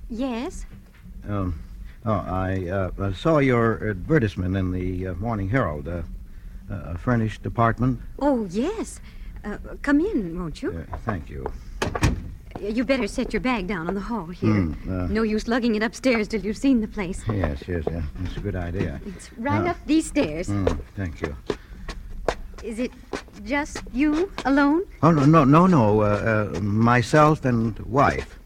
Yes? 0.08 0.64
Um, 1.28 1.60
oh, 2.06 2.12
I 2.12 2.68
uh, 2.68 2.90
uh, 2.96 3.12
saw 3.12 3.38
your 3.38 3.90
advertisement 3.90 4.56
in 4.56 4.70
the 4.70 5.08
uh, 5.08 5.14
Morning 5.14 5.48
Herald. 5.48 5.88
Uh, 5.88 6.02
a 6.70 6.96
furnished 6.96 7.44
apartment. 7.44 8.00
Oh, 8.20 8.46
yes. 8.50 9.00
Uh, 9.44 9.58
come 9.82 9.98
in, 9.98 10.38
won't 10.38 10.62
you? 10.62 10.70
Uh, 10.70 10.96
thank 10.98 11.28
you. 11.28 11.44
You 12.60 12.84
better 12.84 13.06
set 13.06 13.32
your 13.32 13.40
bag 13.40 13.66
down 13.66 13.88
on 13.88 13.94
the 13.94 14.00
hall 14.00 14.26
here. 14.26 14.50
Mm, 14.54 14.88
uh. 14.88 15.06
no 15.12 15.22
use 15.22 15.48
lugging 15.48 15.74
it 15.74 15.82
upstairs 15.82 16.28
till 16.28 16.40
you've 16.40 16.56
seen 16.56 16.80
the 16.80 16.88
place. 16.88 17.22
Yes, 17.32 17.62
yes, 17.66 17.84
yeah, 17.90 18.02
that's 18.20 18.36
a 18.36 18.40
good 18.40 18.56
idea. 18.56 19.00
It's 19.06 19.30
right 19.38 19.66
Uh, 19.66 19.70
up 19.70 19.76
these 19.86 20.06
stairs. 20.06 20.48
Mm, 20.48 20.78
thank 20.96 21.20
you. 21.22 21.34
Is 22.62 22.78
it 22.78 22.92
just 23.44 23.82
you 23.92 24.30
alone? 24.44 24.82
Oh 25.02 25.10
no, 25.10 25.24
no, 25.24 25.44
no, 25.44 25.66
no. 25.66 26.00
Uh, 26.02 26.50
uh, 26.54 26.60
myself 26.60 27.44
and 27.44 27.76
wife. 27.80 28.38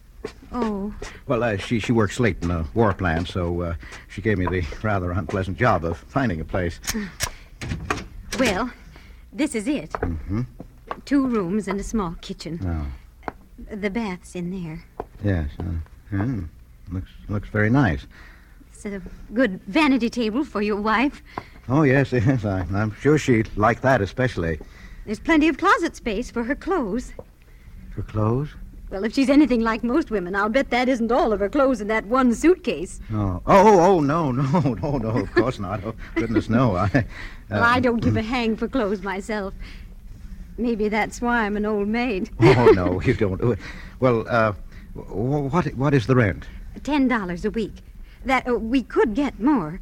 Oh, 0.52 0.94
Well, 1.26 1.42
uh, 1.42 1.56
she 1.58 1.80
she 1.80 1.92
works 1.92 2.18
late 2.20 2.36
in 2.42 2.48
the 2.48 2.64
war 2.74 2.94
plant, 2.94 3.28
so 3.28 3.60
uh, 3.60 3.74
she 4.08 4.22
gave 4.22 4.38
me 4.38 4.46
the 4.46 4.64
rather 4.82 5.10
unpleasant 5.10 5.58
job 5.58 5.84
of 5.84 5.98
finding 6.08 6.40
a 6.40 6.44
place. 6.44 6.80
well, 8.38 8.70
this 9.32 9.54
is 9.54 9.66
it. 9.68 9.90
Mm-hmm. 9.92 10.42
Two 11.04 11.26
rooms 11.26 11.68
and 11.68 11.80
a 11.80 11.82
small 11.84 12.14
kitchen. 12.22 12.58
Oh, 12.64 12.86
The 13.70 13.90
bath's 13.90 14.34
in 14.34 14.50
there. 14.50 14.84
yes. 15.24 15.50
Uh, 15.58 15.64
yeah, 16.12 16.40
looks 16.92 17.10
looks 17.28 17.48
very 17.48 17.70
nice. 17.70 18.06
It's 18.72 18.84
a 18.84 19.00
good 19.34 19.60
vanity 19.66 20.08
table 20.10 20.44
for 20.44 20.62
your 20.62 20.80
wife. 20.80 21.22
Oh 21.68 21.82
yes, 21.82 22.12
yes. 22.12 22.44
I, 22.44 22.64
I'm 22.72 22.94
sure 23.00 23.18
she'd 23.18 23.50
like 23.56 23.80
that 23.80 24.00
especially. 24.00 24.60
There's 25.04 25.18
plenty 25.18 25.48
of 25.48 25.58
closet 25.58 25.96
space 25.96 26.30
for 26.30 26.44
her 26.44 26.54
clothes. 26.54 27.12
For 27.94 28.02
clothes. 28.02 28.50
Well, 28.90 29.02
if 29.02 29.14
she's 29.14 29.28
anything 29.28 29.62
like 29.62 29.82
most 29.82 30.12
women, 30.12 30.36
I'll 30.36 30.48
bet 30.48 30.70
that 30.70 30.88
isn't 30.88 31.10
all 31.10 31.32
of 31.32 31.40
her 31.40 31.48
clothes 31.48 31.80
in 31.80 31.88
that 31.88 32.06
one 32.06 32.32
suitcase. 32.32 33.00
Oh, 33.12 33.42
oh, 33.46 33.80
oh, 33.80 34.00
no, 34.00 34.30
no, 34.30 34.60
no, 34.60 34.98
no. 34.98 35.08
Of 35.10 35.32
course 35.34 35.58
not. 35.58 35.82
Oh, 35.84 35.94
goodness, 36.14 36.48
no. 36.48 36.76
I. 36.76 37.04
well, 37.50 37.64
I 37.64 37.80
don't 37.80 38.00
give 38.00 38.16
a 38.16 38.22
hang 38.22 38.56
for 38.56 38.68
clothes 38.68 39.02
myself. 39.02 39.54
Maybe 40.58 40.88
that's 40.88 41.20
why 41.20 41.42
I'm 41.44 41.56
an 41.56 41.66
old 41.66 41.88
maid. 41.88 42.30
Oh 42.40 42.72
no, 42.74 43.00
you 43.04 43.14
don't. 43.14 43.58
Well, 44.00 44.24
uh, 44.28 44.52
what 44.94 45.66
what 45.74 45.94
is 45.94 46.06
the 46.06 46.16
rent? 46.16 46.44
Ten 46.82 47.08
dollars 47.08 47.44
a 47.44 47.50
week. 47.50 47.74
That 48.24 48.48
uh, 48.48 48.54
we 48.54 48.82
could 48.82 49.14
get 49.14 49.38
more. 49.40 49.80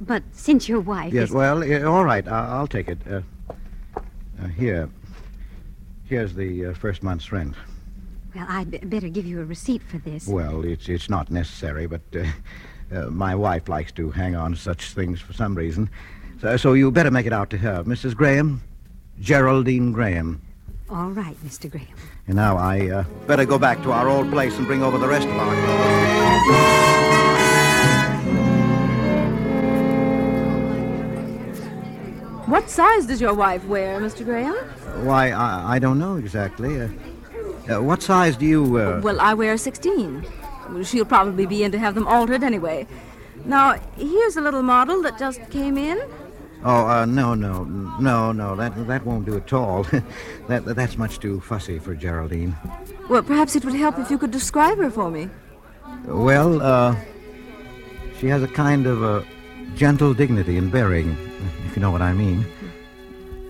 But 0.00 0.22
since 0.32 0.68
your 0.68 0.80
wife 0.80 1.14
Yes, 1.14 1.28
is... 1.30 1.34
well, 1.34 1.62
uh, 1.62 1.90
all 1.90 2.04
right. 2.04 2.26
I- 2.28 2.48
I'll 2.48 2.66
take 2.66 2.88
it. 2.88 2.98
Uh, 3.10 3.22
uh, 3.96 4.48
here. 4.48 4.90
Here's 6.04 6.34
the 6.34 6.66
uh, 6.66 6.74
first 6.74 7.02
month's 7.02 7.32
rent. 7.32 7.54
Well, 8.34 8.44
I'd 8.48 8.70
be- 8.70 8.78
better 8.78 9.08
give 9.08 9.24
you 9.24 9.40
a 9.40 9.44
receipt 9.44 9.82
for 9.82 9.98
this. 9.98 10.28
Well, 10.28 10.64
it's 10.64 10.88
it's 10.88 11.08
not 11.08 11.30
necessary, 11.30 11.86
but 11.86 12.02
uh, 12.14 12.24
uh, 12.94 13.06
my 13.10 13.34
wife 13.34 13.68
likes 13.68 13.92
to 13.92 14.10
hang 14.10 14.36
on 14.36 14.52
to 14.52 14.58
such 14.58 14.92
things 14.92 15.20
for 15.20 15.32
some 15.32 15.54
reason. 15.54 15.88
So, 16.40 16.56
so 16.58 16.72
you 16.74 16.90
better 16.90 17.10
make 17.10 17.24
it 17.26 17.32
out 17.32 17.48
to 17.50 17.56
her, 17.58 17.82
Mrs. 17.84 18.14
Graham, 18.14 18.60
Geraldine 19.20 19.92
Graham. 19.92 20.40
All 20.88 21.10
right, 21.10 21.36
Mr. 21.44 21.70
Graham. 21.70 21.96
And 22.26 22.36
now 22.36 22.56
I 22.56 22.88
uh, 22.90 23.04
better 23.26 23.44
go 23.44 23.58
back 23.58 23.82
to 23.82 23.92
our 23.92 24.08
old 24.08 24.30
place 24.30 24.56
and 24.56 24.66
bring 24.66 24.82
over 24.82 24.98
the 24.98 25.08
rest 25.08 25.26
of 25.26 25.36
our 25.36 25.54
clothes. 25.54 26.86
What 32.46 32.70
size 32.70 33.06
does 33.06 33.20
your 33.20 33.34
wife 33.34 33.64
wear, 33.64 33.98
Mr. 34.00 34.24
Graham? 34.24 34.54
Why, 35.04 35.32
I, 35.32 35.74
I 35.74 35.78
don't 35.80 35.98
know 35.98 36.14
exactly. 36.16 36.80
Uh, 36.80 36.88
uh, 37.68 37.82
what 37.82 38.02
size 38.02 38.36
do 38.36 38.46
you? 38.46 38.78
Uh... 38.78 39.00
Well, 39.02 39.20
I 39.20 39.34
wear 39.34 39.56
16. 39.56 40.24
She'll 40.84 41.04
probably 41.04 41.46
be 41.46 41.64
in 41.64 41.72
to 41.72 41.78
have 41.78 41.96
them 41.96 42.06
altered 42.06 42.44
anyway. 42.44 42.86
Now, 43.44 43.80
here's 43.96 44.36
a 44.36 44.40
little 44.40 44.62
model 44.62 45.02
that 45.02 45.18
just 45.18 45.50
came 45.50 45.76
in. 45.76 46.00
Oh, 46.64 46.86
uh, 46.86 47.04
no, 47.04 47.34
no, 47.34 47.64
no, 47.64 48.32
no. 48.32 48.56
That 48.56 48.86
that 48.86 49.04
won't 49.04 49.26
do 49.26 49.36
at 49.36 49.52
all. 49.52 49.84
that 50.48 50.64
that's 50.64 50.96
much 50.96 51.20
too 51.20 51.40
fussy 51.40 51.78
for 51.78 51.94
Geraldine. 51.94 52.56
Well, 53.08 53.22
perhaps 53.22 53.56
it 53.56 53.64
would 53.64 53.74
help 53.74 53.98
if 53.98 54.10
you 54.10 54.18
could 54.18 54.30
describe 54.30 54.78
her 54.78 54.90
for 54.90 55.10
me. 55.10 55.28
Well, 56.06 56.62
uh, 56.62 56.96
she 58.18 58.26
has 58.28 58.42
a 58.42 58.48
kind 58.48 58.86
of 58.86 59.02
a 59.02 59.24
gentle 59.74 60.14
dignity 60.14 60.56
in 60.56 60.70
bearing, 60.70 61.16
if 61.66 61.76
you 61.76 61.82
know 61.82 61.90
what 61.90 62.02
I 62.02 62.12
mean. 62.12 62.46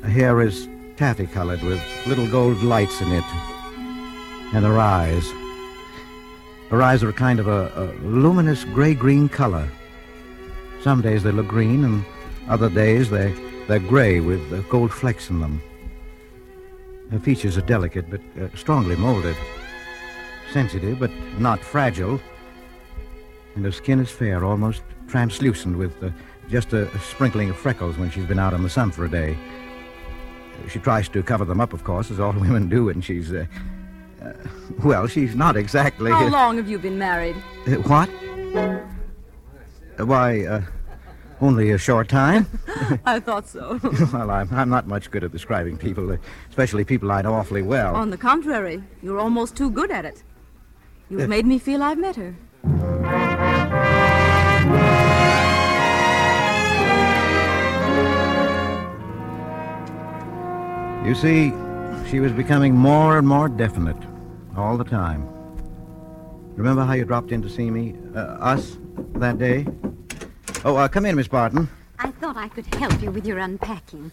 Her 0.02 0.08
hair 0.08 0.40
is 0.40 0.68
taffy 0.96 1.26
colored 1.26 1.62
with 1.62 1.80
little 2.06 2.28
gold 2.28 2.62
lights 2.62 3.00
in 3.00 3.12
it, 3.12 3.24
and 4.54 4.64
her 4.64 4.78
eyes. 4.78 5.30
Her 6.70 6.82
eyes 6.82 7.02
are 7.02 7.10
a 7.10 7.12
kind 7.12 7.38
of 7.38 7.46
a, 7.46 7.70
a 7.76 7.84
luminous 8.04 8.64
gray-green 8.64 9.28
color. 9.28 9.68
Some 10.82 11.00
days 11.00 11.22
they 11.22 11.30
look 11.30 11.46
green, 11.46 11.84
and 11.84 12.04
other 12.48 12.70
days 12.70 13.10
they 13.10 13.34
they're 13.66 13.78
gray 13.80 14.20
with 14.20 14.52
uh, 14.52 14.60
gold 14.70 14.92
flecks 14.92 15.28
in 15.30 15.40
them. 15.40 15.60
Her 17.10 17.18
features 17.18 17.58
are 17.58 17.62
delicate 17.62 18.08
but 18.10 18.20
uh, 18.40 18.48
strongly 18.56 18.96
molded, 18.96 19.36
sensitive 20.52 20.98
but 20.98 21.10
not 21.38 21.60
fragile, 21.60 22.20
and 23.56 23.64
her 23.64 23.72
skin 23.72 24.00
is 24.00 24.10
fair, 24.10 24.44
almost 24.44 24.82
translucent, 25.08 25.78
with 25.78 26.02
uh, 26.02 26.10
just 26.48 26.72
a, 26.72 26.88
a 26.92 26.98
sprinkling 27.00 27.50
of 27.50 27.56
freckles 27.56 27.96
when 27.96 28.10
she's 28.10 28.26
been 28.26 28.38
out 28.38 28.52
in 28.52 28.62
the 28.62 28.70
sun 28.70 28.90
for 28.90 29.04
a 29.04 29.10
day. 29.10 29.36
She 30.68 30.78
tries 30.78 31.08
to 31.10 31.22
cover 31.22 31.44
them 31.44 31.60
up, 31.60 31.72
of 31.72 31.82
course, 31.82 32.10
as 32.10 32.20
all 32.20 32.32
women 32.38 32.68
do, 32.68 32.88
and 32.90 33.04
she's, 33.04 33.32
uh, 33.32 33.46
uh, 34.22 34.32
well, 34.84 35.06
she's 35.06 35.34
not 35.34 35.56
exactly. 35.56 36.10
How 36.10 36.28
long 36.30 36.56
have 36.58 36.68
you 36.68 36.78
been 36.78 36.98
married? 36.98 37.36
Uh, 37.66 37.72
what? 37.82 38.10
Uh, 39.98 40.04
why, 40.04 40.44
uh, 40.44 40.62
only 41.40 41.70
a 41.70 41.78
short 41.78 42.08
time. 42.08 42.46
I 43.04 43.20
thought 43.20 43.46
so. 43.48 43.78
well, 44.12 44.30
I'm, 44.30 44.48
I'm 44.52 44.68
not 44.68 44.86
much 44.86 45.10
good 45.10 45.24
at 45.24 45.32
describing 45.32 45.76
people, 45.76 46.16
especially 46.48 46.84
people 46.84 47.12
I 47.12 47.22
know 47.22 47.34
awfully 47.34 47.62
well. 47.62 47.94
On 47.94 48.10
the 48.10 48.16
contrary, 48.18 48.82
you're 49.02 49.20
almost 49.20 49.56
too 49.56 49.70
good 49.70 49.90
at 49.90 50.04
it. 50.04 50.22
You've 51.10 51.22
Uh, 51.22 51.28
made 51.28 51.46
me 51.46 51.58
feel 51.58 51.82
I've 51.82 51.98
met 51.98 52.16
her. 52.16 52.34
You 61.04 61.14
see, 61.14 61.52
she 62.10 62.18
was 62.18 62.32
becoming 62.32 62.74
more 62.74 63.16
and 63.16 63.28
more 63.28 63.48
definite 63.48 63.96
all 64.56 64.76
the 64.76 64.82
time. 64.84 65.24
Remember 66.56 66.84
how 66.84 66.94
you 66.94 67.04
dropped 67.04 67.30
in 67.30 67.42
to 67.42 67.48
see 67.48 67.70
me, 67.70 67.94
uh, 68.16 68.18
us, 68.54 68.78
that 69.14 69.38
day? 69.38 69.66
Oh, 70.66 70.74
uh, 70.74 70.88
come 70.88 71.06
in, 71.06 71.14
Miss 71.14 71.28
Barton. 71.28 71.68
I 72.00 72.10
thought 72.10 72.36
I 72.36 72.48
could 72.48 72.66
help 72.74 73.00
you 73.00 73.12
with 73.12 73.24
your 73.24 73.38
unpacking. 73.38 74.10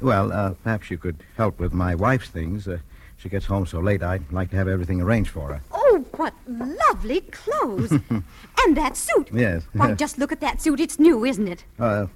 Well, 0.00 0.30
uh, 0.32 0.54
perhaps 0.62 0.88
you 0.88 0.98
could 0.98 1.16
help 1.36 1.58
with 1.58 1.72
my 1.72 1.96
wife's 1.96 2.28
things. 2.28 2.68
Uh, 2.68 2.78
she 3.16 3.28
gets 3.28 3.46
home 3.46 3.66
so 3.66 3.80
late, 3.80 4.04
I'd 4.04 4.30
like 4.30 4.50
to 4.50 4.56
have 4.56 4.68
everything 4.68 5.00
arranged 5.00 5.30
for 5.30 5.52
her. 5.52 5.62
Oh, 5.72 6.04
what 6.14 6.32
lovely 6.46 7.22
clothes. 7.22 7.90
and 8.10 8.76
that 8.76 8.96
suit. 8.96 9.30
Yes. 9.32 9.66
Why, 9.72 9.94
just 9.94 10.16
look 10.16 10.30
at 10.30 10.40
that 10.42 10.62
suit. 10.62 10.78
It's 10.78 11.00
new, 11.00 11.24
isn't 11.24 11.48
it? 11.48 11.64
Uh, 11.76 12.06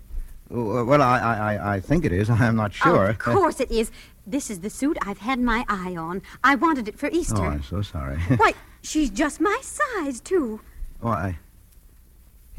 well, 0.48 1.02
I, 1.02 1.18
I, 1.18 1.74
I- 1.74 1.80
think 1.80 2.04
it 2.04 2.12
is. 2.12 2.30
I'm 2.30 2.54
not 2.54 2.72
sure. 2.72 3.08
Of 3.08 3.18
course 3.18 3.58
it 3.58 3.72
is. 3.72 3.90
This 4.24 4.50
is 4.50 4.60
the 4.60 4.70
suit 4.70 4.98
I've 5.02 5.18
had 5.18 5.40
my 5.40 5.64
eye 5.68 5.96
on. 5.96 6.22
I 6.44 6.54
wanted 6.54 6.86
it 6.86 6.96
for 6.96 7.08
Easter. 7.08 7.42
oh, 7.42 7.46
I'm 7.46 7.64
so 7.64 7.82
sorry. 7.82 8.18
Why, 8.36 8.52
she's 8.82 9.10
just 9.10 9.40
my 9.40 9.58
size, 9.62 10.20
too. 10.20 10.60
oh, 11.02 11.08
I... 11.08 11.38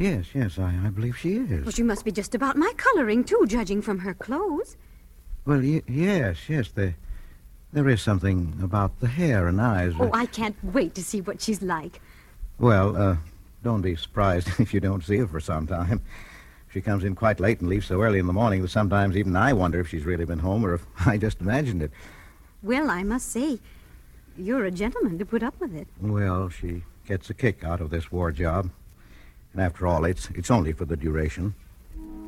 Yes, 0.01 0.25
yes, 0.33 0.57
I, 0.57 0.73
I 0.85 0.89
believe 0.89 1.15
she 1.15 1.35
is. 1.35 1.63
Well, 1.63 1.71
she 1.71 1.83
must 1.83 2.03
be 2.03 2.11
just 2.11 2.33
about 2.33 2.57
my 2.57 2.73
coloring, 2.75 3.23
too, 3.23 3.45
judging 3.47 3.83
from 3.83 3.99
her 3.99 4.15
clothes. 4.15 4.75
Well, 5.45 5.59
y- 5.59 5.83
yes, 5.87 6.49
yes, 6.49 6.69
there, 6.71 6.95
there 7.71 7.87
is 7.87 8.01
something 8.01 8.57
about 8.63 8.99
the 8.99 9.07
hair 9.07 9.47
and 9.47 9.61
eyes. 9.61 9.93
Oh, 9.99 10.09
I 10.11 10.25
can't 10.25 10.55
wait 10.63 10.95
to 10.95 11.03
see 11.03 11.21
what 11.21 11.39
she's 11.39 11.61
like. 11.61 12.01
Well, 12.57 12.97
uh, 12.97 13.17
don't 13.63 13.81
be 13.83 13.95
surprised 13.95 14.47
if 14.59 14.73
you 14.73 14.79
don't 14.79 15.03
see 15.03 15.17
her 15.17 15.27
for 15.27 15.39
some 15.39 15.67
time. 15.67 16.01
She 16.73 16.81
comes 16.81 17.03
in 17.03 17.13
quite 17.13 17.39
late 17.39 17.59
and 17.59 17.69
leaves 17.69 17.85
so 17.85 18.01
early 18.01 18.17
in 18.17 18.25
the 18.25 18.33
morning 18.33 18.63
that 18.63 18.69
sometimes 18.69 19.15
even 19.15 19.35
I 19.35 19.53
wonder 19.53 19.79
if 19.79 19.89
she's 19.89 20.05
really 20.05 20.25
been 20.25 20.39
home 20.39 20.65
or 20.65 20.73
if 20.73 20.85
I 21.05 21.17
just 21.17 21.41
imagined 21.41 21.83
it. 21.83 21.91
Well, 22.63 22.89
I 22.89 23.03
must 23.03 23.31
say, 23.31 23.59
you're 24.35 24.65
a 24.65 24.71
gentleman 24.71 25.19
to 25.19 25.25
put 25.27 25.43
up 25.43 25.59
with 25.59 25.75
it. 25.75 25.87
Well, 25.99 26.49
she 26.49 26.85
gets 27.07 27.29
a 27.29 27.35
kick 27.35 27.63
out 27.63 27.81
of 27.81 27.91
this 27.91 28.11
war 28.11 28.31
job. 28.31 28.71
And 29.53 29.61
after 29.61 29.87
all, 29.87 30.05
it's, 30.05 30.29
it's 30.35 30.49
only 30.51 30.71
for 30.73 30.85
the 30.85 30.95
duration. 30.95 31.53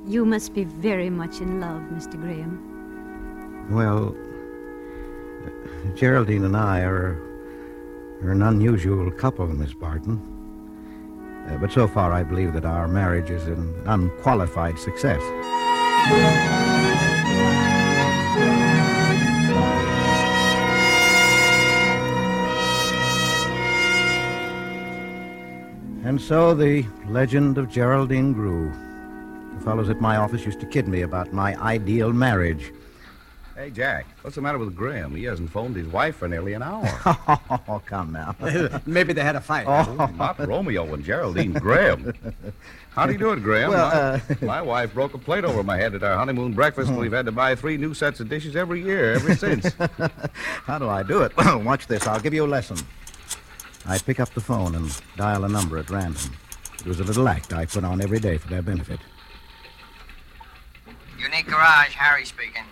You 0.06 0.26
must 0.26 0.54
be 0.54 0.66
very 0.66 1.10
much 1.10 1.40
in 1.40 1.62
love, 1.62 1.82
Mr. 1.84 2.20
Graham. 2.20 3.70
Well, 3.72 4.16
uh, 5.46 5.96
Geraldine 5.96 6.44
and 6.44 6.58
I 6.58 6.82
are, 6.82 7.18
are 8.22 8.32
an 8.32 8.42
unusual 8.42 9.10
couple, 9.12 9.48
Miss 9.48 9.74
Barton. 9.74 10.20
Uh, 11.48 11.58
but 11.58 11.72
so 11.72 11.88
far, 11.88 12.12
I 12.12 12.24
believe 12.24 12.54
that 12.54 12.66
our 12.66 12.88
marriage 12.88 13.30
is 13.30 13.48
an 13.48 13.74
unqualified 13.86 14.78
success. 14.78 15.22
And 26.14 26.22
so 26.22 26.54
the 26.54 26.86
legend 27.08 27.58
of 27.58 27.72
Geraldine 27.72 28.34
grew. 28.34 28.72
The 29.58 29.64
fellows 29.66 29.90
at 29.90 30.00
my 30.00 30.18
office 30.18 30.46
used 30.46 30.60
to 30.60 30.68
kid 30.68 30.88
me 30.88 31.02
about 31.02 31.34
my 31.34 31.60
ideal 31.60 32.14
marriage. 32.14 32.72
Hey, 33.56 33.72
Jack, 33.72 34.06
what's 34.22 34.36
the 34.36 34.42
matter 34.44 34.60
with 34.60 34.76
Graham? 34.76 35.16
He 35.16 35.24
hasn't 35.24 35.50
phoned 35.50 35.76
his 35.76 35.88
wife 35.88 36.18
for 36.18 36.28
nearly 36.28 36.54
an 36.54 36.62
hour. 36.62 36.88
oh, 37.68 37.82
come 37.88 38.12
now. 38.12 38.36
Maybe 38.86 39.14
they 39.14 39.24
had 39.24 39.36
a 39.36 39.42
fight. 39.42 39.66
Oh, 39.66 40.06
not 40.16 40.38
Romeo 40.38 40.94
and 40.94 41.04
Geraldine 41.04 41.54
Graham. 41.54 42.14
How 42.92 43.08
do 43.08 43.14
you 43.14 43.18
do 43.18 43.32
it, 43.32 43.42
Graham? 43.42 43.72
Well, 43.72 43.90
my, 43.90 43.96
uh, 43.96 44.20
my 44.46 44.62
wife 44.62 44.94
broke 44.94 45.16
a 45.16 45.18
plate 45.18 45.46
over 45.46 45.64
my 45.64 45.78
head 45.78 45.96
at 45.96 46.04
our 46.04 46.16
honeymoon 46.16 46.54
breakfast. 46.54 46.92
And 46.92 47.00
we've 47.00 47.12
had 47.12 47.26
to 47.26 47.32
buy 47.32 47.56
three 47.56 47.78
new 47.78 47.96
sets 47.96 48.20
of 48.20 48.30
dishes 48.30 48.56
every 48.56 48.84
year 48.84 49.14
ever 49.14 49.34
since. 49.36 49.74
How 50.66 50.78
do 50.78 50.88
I 50.88 51.02
do 51.02 51.24
it? 51.24 51.36
Well, 51.36 51.60
watch 51.64 51.88
this. 51.88 52.06
I'll 52.06 52.20
give 52.20 52.36
you 52.36 52.46
a 52.46 52.46
lesson. 52.46 52.78
I 53.86 53.98
pick 53.98 54.20
up 54.20 54.34
the 54.34 54.42
phone 54.42 54.76
and 54.76 54.96
dial 55.18 55.44
a 55.44 55.50
number 55.50 55.78
at 55.78 55.90
random. 55.90 56.32
It 56.80 56.86
was 56.86 57.00
a 57.00 57.04
little 57.04 57.28
act 57.28 57.54
I 57.54 57.66
put 57.66 57.84
on 57.84 58.02
every 58.02 58.20
day 58.20 58.38
for 58.38 58.48
their 58.48 58.62
benefit. 58.62 59.00
Unique 61.18 61.48
Garage, 61.48 61.94
Harry 61.94 62.26
speaking. 62.26 62.64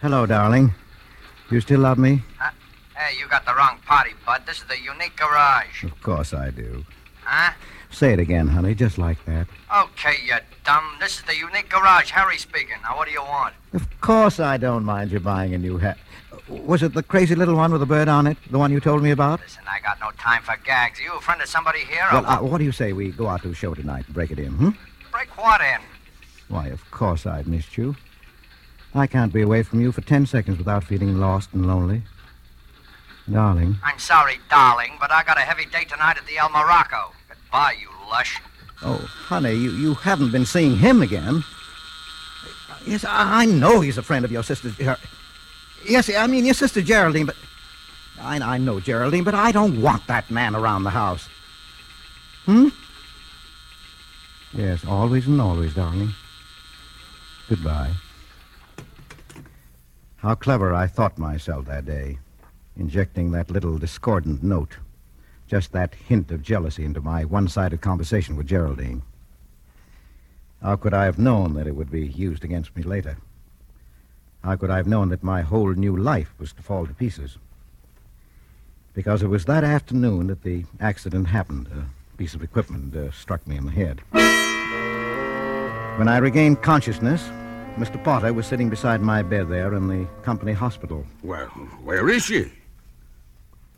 Hello, 0.00 0.26
darling. 0.26 0.72
You 1.50 1.60
still 1.60 1.80
love 1.80 1.98
me? 1.98 2.22
Hey, 2.96 3.18
you 3.18 3.28
got 3.28 3.44
the 3.44 3.54
wrong 3.54 3.78
party, 3.86 4.12
bud. 4.24 4.42
This 4.46 4.58
is 4.58 4.64
the 4.64 4.80
Unique 4.80 5.16
Garage. 5.16 5.84
Of 5.84 6.00
course 6.02 6.32
I 6.32 6.50
do. 6.50 6.84
Huh? 7.24 7.52
Say 7.90 8.12
it 8.12 8.18
again, 8.18 8.48
honey, 8.48 8.74
just 8.74 8.98
like 8.98 9.24
that. 9.26 9.46
Okay, 9.76 10.16
you 10.24 10.34
dumb. 10.64 10.96
This 10.98 11.18
is 11.18 11.22
the 11.24 11.36
Unique 11.36 11.68
Garage, 11.68 12.10
Harry 12.10 12.38
speaking. 12.38 12.76
Now, 12.82 12.96
what 12.96 13.06
do 13.06 13.12
you 13.12 13.22
want? 13.22 13.54
Of 13.74 13.86
course 14.00 14.40
I 14.40 14.56
don't 14.56 14.84
mind 14.84 15.12
you 15.12 15.20
buying 15.20 15.54
a 15.54 15.58
new 15.58 15.78
hat. 15.78 15.98
Was 16.52 16.82
it 16.82 16.92
the 16.92 17.02
crazy 17.02 17.34
little 17.34 17.56
one 17.56 17.72
with 17.72 17.80
the 17.80 17.86
bird 17.86 18.08
on 18.08 18.26
it? 18.26 18.36
The 18.50 18.58
one 18.58 18.70
you 18.70 18.78
told 18.78 19.02
me 19.02 19.10
about? 19.10 19.40
Listen, 19.40 19.62
I 19.66 19.80
got 19.80 19.98
no 20.00 20.10
time 20.18 20.42
for 20.42 20.54
gags. 20.64 21.00
Are 21.00 21.02
You 21.02 21.14
a 21.14 21.20
friend 21.20 21.40
of 21.40 21.48
somebody 21.48 21.80
here? 21.80 22.06
Well, 22.12 22.26
uh, 22.26 22.42
what 22.42 22.58
do 22.58 22.64
you 22.64 22.72
say 22.72 22.92
we 22.92 23.10
go 23.10 23.26
out 23.26 23.42
to 23.42 23.50
a 23.50 23.54
show 23.54 23.74
tonight 23.74 24.04
and 24.06 24.14
break 24.14 24.30
it 24.30 24.38
in, 24.38 24.52
hmm? 24.52 24.70
break 25.10 25.36
what 25.38 25.60
in? 25.60 25.80
Why, 26.48 26.66
of 26.68 26.88
course 26.90 27.26
I've 27.26 27.46
missed 27.46 27.78
you. 27.78 27.96
I 28.94 29.06
can't 29.06 29.32
be 29.32 29.40
away 29.40 29.62
from 29.62 29.80
you 29.80 29.92
for 29.92 30.02
ten 30.02 30.26
seconds 30.26 30.58
without 30.58 30.84
feeling 30.84 31.18
lost 31.18 31.54
and 31.54 31.66
lonely. 31.66 32.02
Darling, 33.30 33.76
I'm 33.82 33.98
sorry, 33.98 34.38
darling, 34.50 34.92
but 35.00 35.10
I 35.10 35.22
got 35.22 35.38
a 35.38 35.42
heavy 35.42 35.64
date 35.66 35.88
tonight 35.88 36.18
at 36.18 36.26
the 36.26 36.36
El 36.36 36.50
Morocco. 36.50 37.12
Goodbye, 37.28 37.76
you 37.80 37.88
lush. 38.10 38.40
Oh, 38.82 38.96
honey, 38.96 39.52
you, 39.54 39.70
you 39.70 39.94
haven't 39.94 40.32
been 40.32 40.44
seeing 40.44 40.76
him 40.76 41.00
again. 41.00 41.44
Yes, 42.84 43.04
I, 43.04 43.42
I 43.42 43.46
know 43.46 43.80
he's 43.80 43.96
a 43.96 44.02
friend 44.02 44.24
of 44.24 44.32
your 44.32 44.42
sister. 44.42 44.70
Yes, 45.86 46.14
I 46.14 46.26
mean 46.26 46.44
your 46.44 46.54
sister 46.54 46.82
Geraldine, 46.82 47.26
but. 47.26 47.36
I, 48.20 48.36
I 48.38 48.58
know 48.58 48.78
Geraldine, 48.78 49.24
but 49.24 49.34
I 49.34 49.50
don't 49.52 49.80
want 49.82 50.06
that 50.06 50.30
man 50.30 50.54
around 50.54 50.84
the 50.84 50.90
house. 50.90 51.28
Hmm? 52.44 52.68
Yes, 54.52 54.84
always 54.84 55.26
and 55.26 55.40
always, 55.40 55.74
darling. 55.74 56.12
Goodbye. 57.48 57.92
How 60.16 60.34
clever 60.34 60.72
I 60.72 60.86
thought 60.86 61.18
myself 61.18 61.66
that 61.66 61.84
day, 61.84 62.18
injecting 62.76 63.32
that 63.32 63.50
little 63.50 63.78
discordant 63.78 64.42
note, 64.42 64.76
just 65.48 65.72
that 65.72 65.94
hint 65.94 66.30
of 66.30 66.42
jealousy 66.42 66.84
into 66.84 67.00
my 67.00 67.24
one 67.24 67.48
sided 67.48 67.80
conversation 67.80 68.36
with 68.36 68.46
Geraldine. 68.46 69.02
How 70.62 70.76
could 70.76 70.94
I 70.94 71.06
have 71.06 71.18
known 71.18 71.54
that 71.54 71.66
it 71.66 71.74
would 71.74 71.90
be 71.90 72.06
used 72.06 72.44
against 72.44 72.76
me 72.76 72.82
later? 72.82 73.16
How 74.44 74.56
could 74.56 74.70
I 74.70 74.76
have 74.76 74.88
known 74.88 75.08
that 75.10 75.22
my 75.22 75.42
whole 75.42 75.72
new 75.72 75.96
life 75.96 76.34
was 76.38 76.52
to 76.54 76.62
fall 76.62 76.86
to 76.86 76.94
pieces? 76.94 77.38
Because 78.92 79.22
it 79.22 79.28
was 79.28 79.44
that 79.44 79.64
afternoon 79.64 80.26
that 80.26 80.42
the 80.42 80.64
accident 80.80 81.28
happened. 81.28 81.68
A 81.68 82.16
piece 82.16 82.34
of 82.34 82.42
equipment 82.42 82.94
uh, 82.94 83.10
struck 83.12 83.46
me 83.46 83.56
in 83.56 83.66
the 83.66 83.70
head. 83.70 84.00
When 85.98 86.08
I 86.08 86.18
regained 86.18 86.62
consciousness, 86.62 87.22
Mr. 87.76 88.02
Potter 88.02 88.32
was 88.32 88.46
sitting 88.46 88.68
beside 88.68 89.00
my 89.00 89.22
bed 89.22 89.48
there 89.48 89.74
in 89.74 89.88
the 89.88 90.06
company 90.22 90.52
hospital. 90.52 91.06
Well, 91.22 91.46
where 91.84 92.08
is 92.08 92.24
she? 92.24 92.52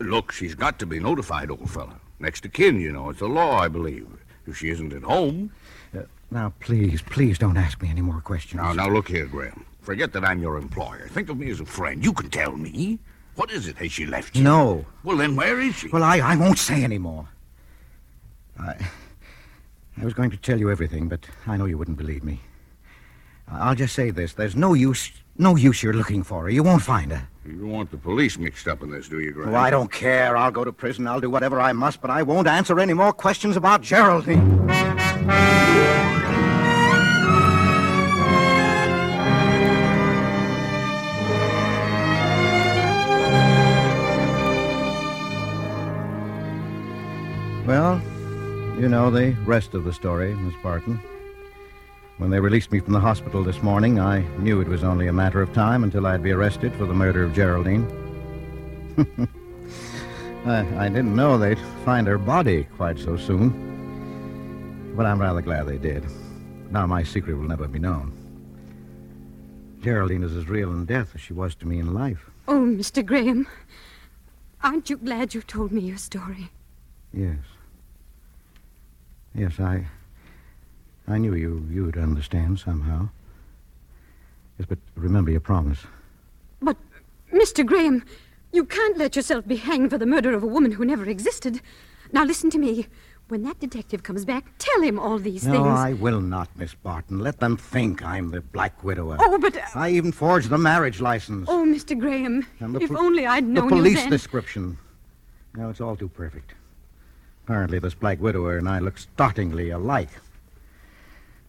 Look, 0.01 0.33
she's 0.33 0.55
got 0.55 0.79
to 0.81 0.87
be 0.87 0.99
notified, 0.99 1.51
old 1.51 1.71
fellow. 1.71 1.95
Next 2.19 2.41
to 2.41 2.49
kin, 2.49 2.81
you 2.81 2.91
know. 2.91 3.11
It's 3.11 3.21
a 3.21 3.27
law, 3.27 3.59
I 3.59 3.69
believe. 3.69 4.09
If 4.47 4.59
she 4.59 4.71
isn't 4.71 4.93
at 4.93 5.03
home. 5.03 5.53
Uh, 5.97 6.03
now, 6.31 6.53
please, 6.61 7.03
please 7.03 7.39
don't 7.39 7.57
ask 7.57 7.81
me 7.83 7.89
any 7.89 8.01
more 8.01 8.21
questions. 8.21 8.61
Now, 8.61 8.73
now, 8.73 8.89
look 8.89 9.09
here, 9.09 9.27
Graham. 9.27 9.65
Forget 9.85 10.15
that 10.15 10.25
I'm 10.25 10.41
your 10.41 10.57
employer. 10.57 11.09
Think 11.09 11.29
of 11.29 11.37
me 11.37 11.51
as 11.51 11.61
a 11.61 11.67
friend. 11.67 12.03
You 12.03 12.15
can 12.15 12.31
tell 12.31 12.57
me. 12.57 12.99
What 13.37 13.51
is 13.51 13.69
it? 13.69 13.77
Has 13.77 13.93
she 13.93 14.07
left 14.07 14.35
you? 14.35 14.43
No. 14.43 14.87
Well, 15.03 15.19
then 15.19 15.37
where 15.37 15.61
is 15.61 15.75
she? 15.75 15.89
Well, 15.89 16.03
I, 16.03 16.21
I 16.21 16.37
won't 16.37 16.59
say 16.59 16.83
any 16.83 16.97
more. 16.97 17.29
I, 18.59 18.77
I 20.01 20.05
was 20.05 20.15
going 20.15 20.31
to 20.31 20.39
tell 20.39 20.59
you 20.59 20.71
everything, 20.71 21.09
but 21.09 21.27
I 21.47 21.59
know 21.59 21.67
you 21.67 21.77
wouldn't 21.77 21.99
believe 21.99 22.25
me. 22.25 22.41
I'll 23.47 23.75
just 23.75 23.95
say 23.95 24.11
this. 24.11 24.33
There's 24.33 24.57
no 24.57 24.73
use, 24.73 25.13
no 25.37 25.55
use 25.55 25.83
you're 25.83 25.93
looking 25.93 26.23
for 26.23 26.45
her. 26.45 26.51
You 26.51 26.63
won't 26.63 26.81
find 26.81 27.13
her. 27.13 27.29
You 27.45 27.59
don't 27.59 27.71
want 27.71 27.91
the 27.91 27.99
police 27.99 28.39
mixed 28.39 28.67
up 28.67 28.83
in 28.83 28.91
this, 28.91 29.07
do 29.07 29.21
you, 29.21 29.33
Graham? 29.33 29.55
Oh, 29.55 29.59
I 29.59 29.69
don't 29.69 29.93
care. 29.93 30.35
I'll 30.35 30.51
go 30.51 30.65
to 30.65 30.73
prison. 30.73 31.07
I'll 31.07 31.21
do 31.21 31.29
whatever 31.29 31.61
I 31.61 31.75
must, 31.75 32.01
but 32.01 32.11
I 32.11 32.23
won't 32.23 32.49
answer 32.49 32.81
any 32.81 32.95
more 32.95 33.13
questions 33.13 33.55
about 33.55 33.83
Geraldine. 33.83 34.65
You 48.79 48.89
know 48.89 49.11
the 49.11 49.31
rest 49.45 49.75
of 49.75 49.85
the 49.85 49.93
story, 49.93 50.35
Miss 50.35 50.55
Barton. 50.63 51.01
When 52.19 52.31
they 52.31 52.41
released 52.41 52.73
me 52.73 52.81
from 52.81 52.93
the 52.93 53.01
hospital 53.01 53.43
this 53.43 53.63
morning, 53.63 54.01
I 54.01 54.21
knew 54.39 54.61
it 54.61 54.69
was 54.69 54.85
only 54.85 55.07
a 55.07 55.13
matter 55.13 55.43
of 55.43 55.53
time 55.53 55.85
until 55.85 56.07
I'd 56.07 56.23
be 56.23 56.33
arrested 56.33 56.73
for 56.75 56.87
the 56.87 56.95
murder 56.95 57.23
of 57.25 57.35
Geraldine. 57.35 57.87
I, 60.47 60.87
I 60.87 60.89
didn't 60.89 61.17
know 61.17 61.39
they'd 61.39 61.59
find 61.85 62.07
her 62.07 62.19
body 62.19 62.65
quite 62.77 62.99
so 62.99 63.17
soon. 63.17 64.93
But 64.97 65.07
I'm 65.07 65.21
rather 65.21 65.41
glad 65.41 65.67
they 65.67 65.79
did. 65.79 66.05
Now 66.71 66.87
my 66.87 67.03
secret 67.03 67.35
will 67.37 67.49
never 67.49 67.67
be 67.67 67.79
known. 67.79 68.13
Geraldine 69.81 70.23
is 70.23 70.37
as 70.37 70.49
real 70.49 70.71
in 70.71 70.85
death 70.85 71.11
as 71.15 71.21
she 71.21 71.33
was 71.33 71.55
to 71.57 71.67
me 71.67 71.79
in 71.79 71.95
life. 71.95 72.31
Oh, 72.47 72.61
Mr. 72.61 73.05
Graham, 73.05 73.47
aren't 74.63 74.91
you 74.91 74.97
glad 74.97 75.35
you 75.35 75.43
told 75.43 75.73
me 75.73 75.83
your 75.83 75.99
story? 75.99 76.51
Yes. 77.13 77.39
Yes, 79.35 79.59
I. 79.59 79.87
I 81.07 81.19
knew 81.19 81.35
you 81.35 81.67
you'd 81.71 81.99
understand 81.99 82.61
somehow. 82.61 83.09
Yes, 84.59 84.67
but 84.69 84.79
remember 84.95 85.31
your 85.31 85.41
promise. 85.41 85.81
But, 86.63 86.77
Mr. 87.33 87.67
Graham, 87.67 88.05
you 88.53 88.65
can't 88.65 88.97
let 88.97 89.17
yourself 89.17 89.47
be 89.47 89.57
hanged 89.57 89.91
for 89.91 89.99
the 89.99 90.07
murder 90.07 90.33
of 90.33 90.43
a 90.43 90.47
woman 90.47 90.73
who 90.73 90.85
never 90.85 91.05
existed. 91.07 91.61
Now 92.13 92.25
listen 92.25 92.51
to 92.51 92.59
me. 92.59 92.87
When 93.29 93.43
that 93.45 93.59
detective 93.59 94.03
comes 94.03 94.25
back, 94.27 94.45
tell 94.59 94.83
him 94.83 94.99
all 94.99 95.19
these 95.19 95.47
no, 95.47 95.53
things. 95.53 95.65
No, 95.65 95.71
I 95.71 95.95
will 95.95 96.21
not, 96.21 96.49
Miss 96.57 96.75
Barton. 96.75 97.21
Let 97.21 97.41
them 97.41 97.57
think 97.57 98.05
I'm 98.05 98.31
the 98.31 98.43
Black 98.43 98.85
Widower. 98.85 99.17
Oh, 99.19 99.39
but. 99.39 99.57
Uh, 99.57 99.63
I 99.75 99.91
even 99.91 100.13
forged 100.13 100.51
the 100.51 100.59
marriage 100.59 101.01
license. 101.01 101.49
Oh, 101.51 101.65
Mr. 101.67 101.99
Graham, 101.99 102.47
if 102.61 102.93
only 102.93 103.27
I'd 103.27 103.45
known 103.45 103.69
the 103.69 103.77
police 103.77 103.95
you 103.95 104.01
then. 104.03 104.11
description. 104.11 104.79
No, 105.57 105.71
it's 105.71 105.81
all 105.81 105.97
too 105.97 106.09
perfect. 106.09 106.55
Apparently, 107.45 107.79
this 107.79 107.95
Black 107.95 108.21
Widower 108.21 108.57
and 108.57 108.69
I 108.69 108.79
look 108.79 108.97
startlingly 108.97 109.69
alike. 109.69 110.09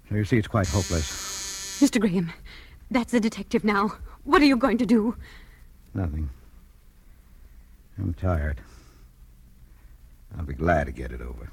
So 0.09 0.15
you 0.15 0.25
see, 0.25 0.37
it's 0.37 0.47
quite 0.47 0.67
hopeless. 0.67 1.79
Mr. 1.81 2.01
Graham, 2.01 2.33
that's 2.91 3.13
the 3.13 3.19
detective 3.21 3.63
now. 3.63 3.97
What 4.25 4.41
are 4.41 4.45
you 4.45 4.57
going 4.57 4.77
to 4.79 4.85
do? 4.85 5.15
Nothing. 5.93 6.29
I'm 7.97 8.13
tired. 8.13 8.59
I'll 10.37 10.43
be 10.43 10.53
glad 10.53 10.87
to 10.87 10.91
get 10.91 11.13
it 11.13 11.21
over. 11.21 11.49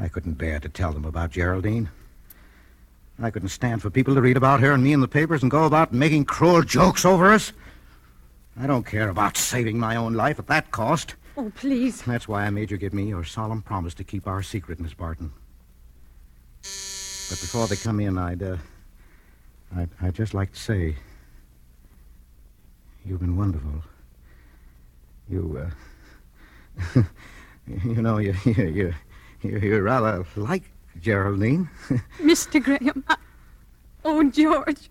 I 0.00 0.08
couldn't 0.08 0.34
bear 0.34 0.58
to 0.60 0.68
tell 0.70 0.92
them 0.92 1.04
about 1.04 1.32
Geraldine. 1.32 1.90
I 3.20 3.30
couldn't 3.30 3.50
stand 3.50 3.82
for 3.82 3.90
people 3.90 4.14
to 4.14 4.22
read 4.22 4.38
about 4.38 4.60
her 4.60 4.72
and 4.72 4.82
me 4.82 4.94
in 4.94 5.00
the 5.00 5.08
papers 5.08 5.42
and 5.42 5.50
go 5.50 5.64
about 5.64 5.92
making 5.92 6.24
cruel 6.24 6.62
jokes 6.62 7.04
over 7.04 7.30
us. 7.30 7.52
I 8.58 8.66
don't 8.66 8.86
care 8.86 9.10
about 9.10 9.36
saving 9.36 9.78
my 9.78 9.96
own 9.96 10.14
life 10.14 10.38
at 10.38 10.46
that 10.46 10.70
cost. 10.70 11.16
Oh, 11.36 11.52
please. 11.54 12.02
That's 12.02 12.28
why 12.28 12.44
I 12.44 12.50
made 12.50 12.70
you 12.70 12.76
give 12.76 12.92
me 12.92 13.04
your 13.04 13.24
solemn 13.24 13.62
promise 13.62 13.94
to 13.94 14.04
keep 14.04 14.26
our 14.26 14.42
secret, 14.42 14.80
Miss 14.80 14.94
Barton. 14.94 15.32
But 16.62 17.40
before 17.40 17.66
they 17.68 17.76
come 17.76 18.00
in, 18.00 18.18
I'd, 18.18 18.42
uh, 18.42 18.56
I'd, 19.76 19.88
I'd 20.02 20.14
just 20.14 20.34
like 20.34 20.52
to 20.52 20.58
say, 20.58 20.96
you've 23.04 23.20
been 23.20 23.36
wonderful. 23.36 23.84
You, 25.28 25.70
uh, 26.96 27.02
you 27.84 28.02
know, 28.02 28.18
you, 28.18 28.34
you, 28.44 28.52
you, 28.64 28.94
you, 29.42 29.58
you're 29.58 29.82
rather 29.82 30.26
like 30.36 30.64
Geraldine. 31.00 31.68
Mr. 32.18 32.62
Graham. 32.62 33.04
I... 33.08 33.16
Oh, 34.04 34.28
George. 34.30 34.90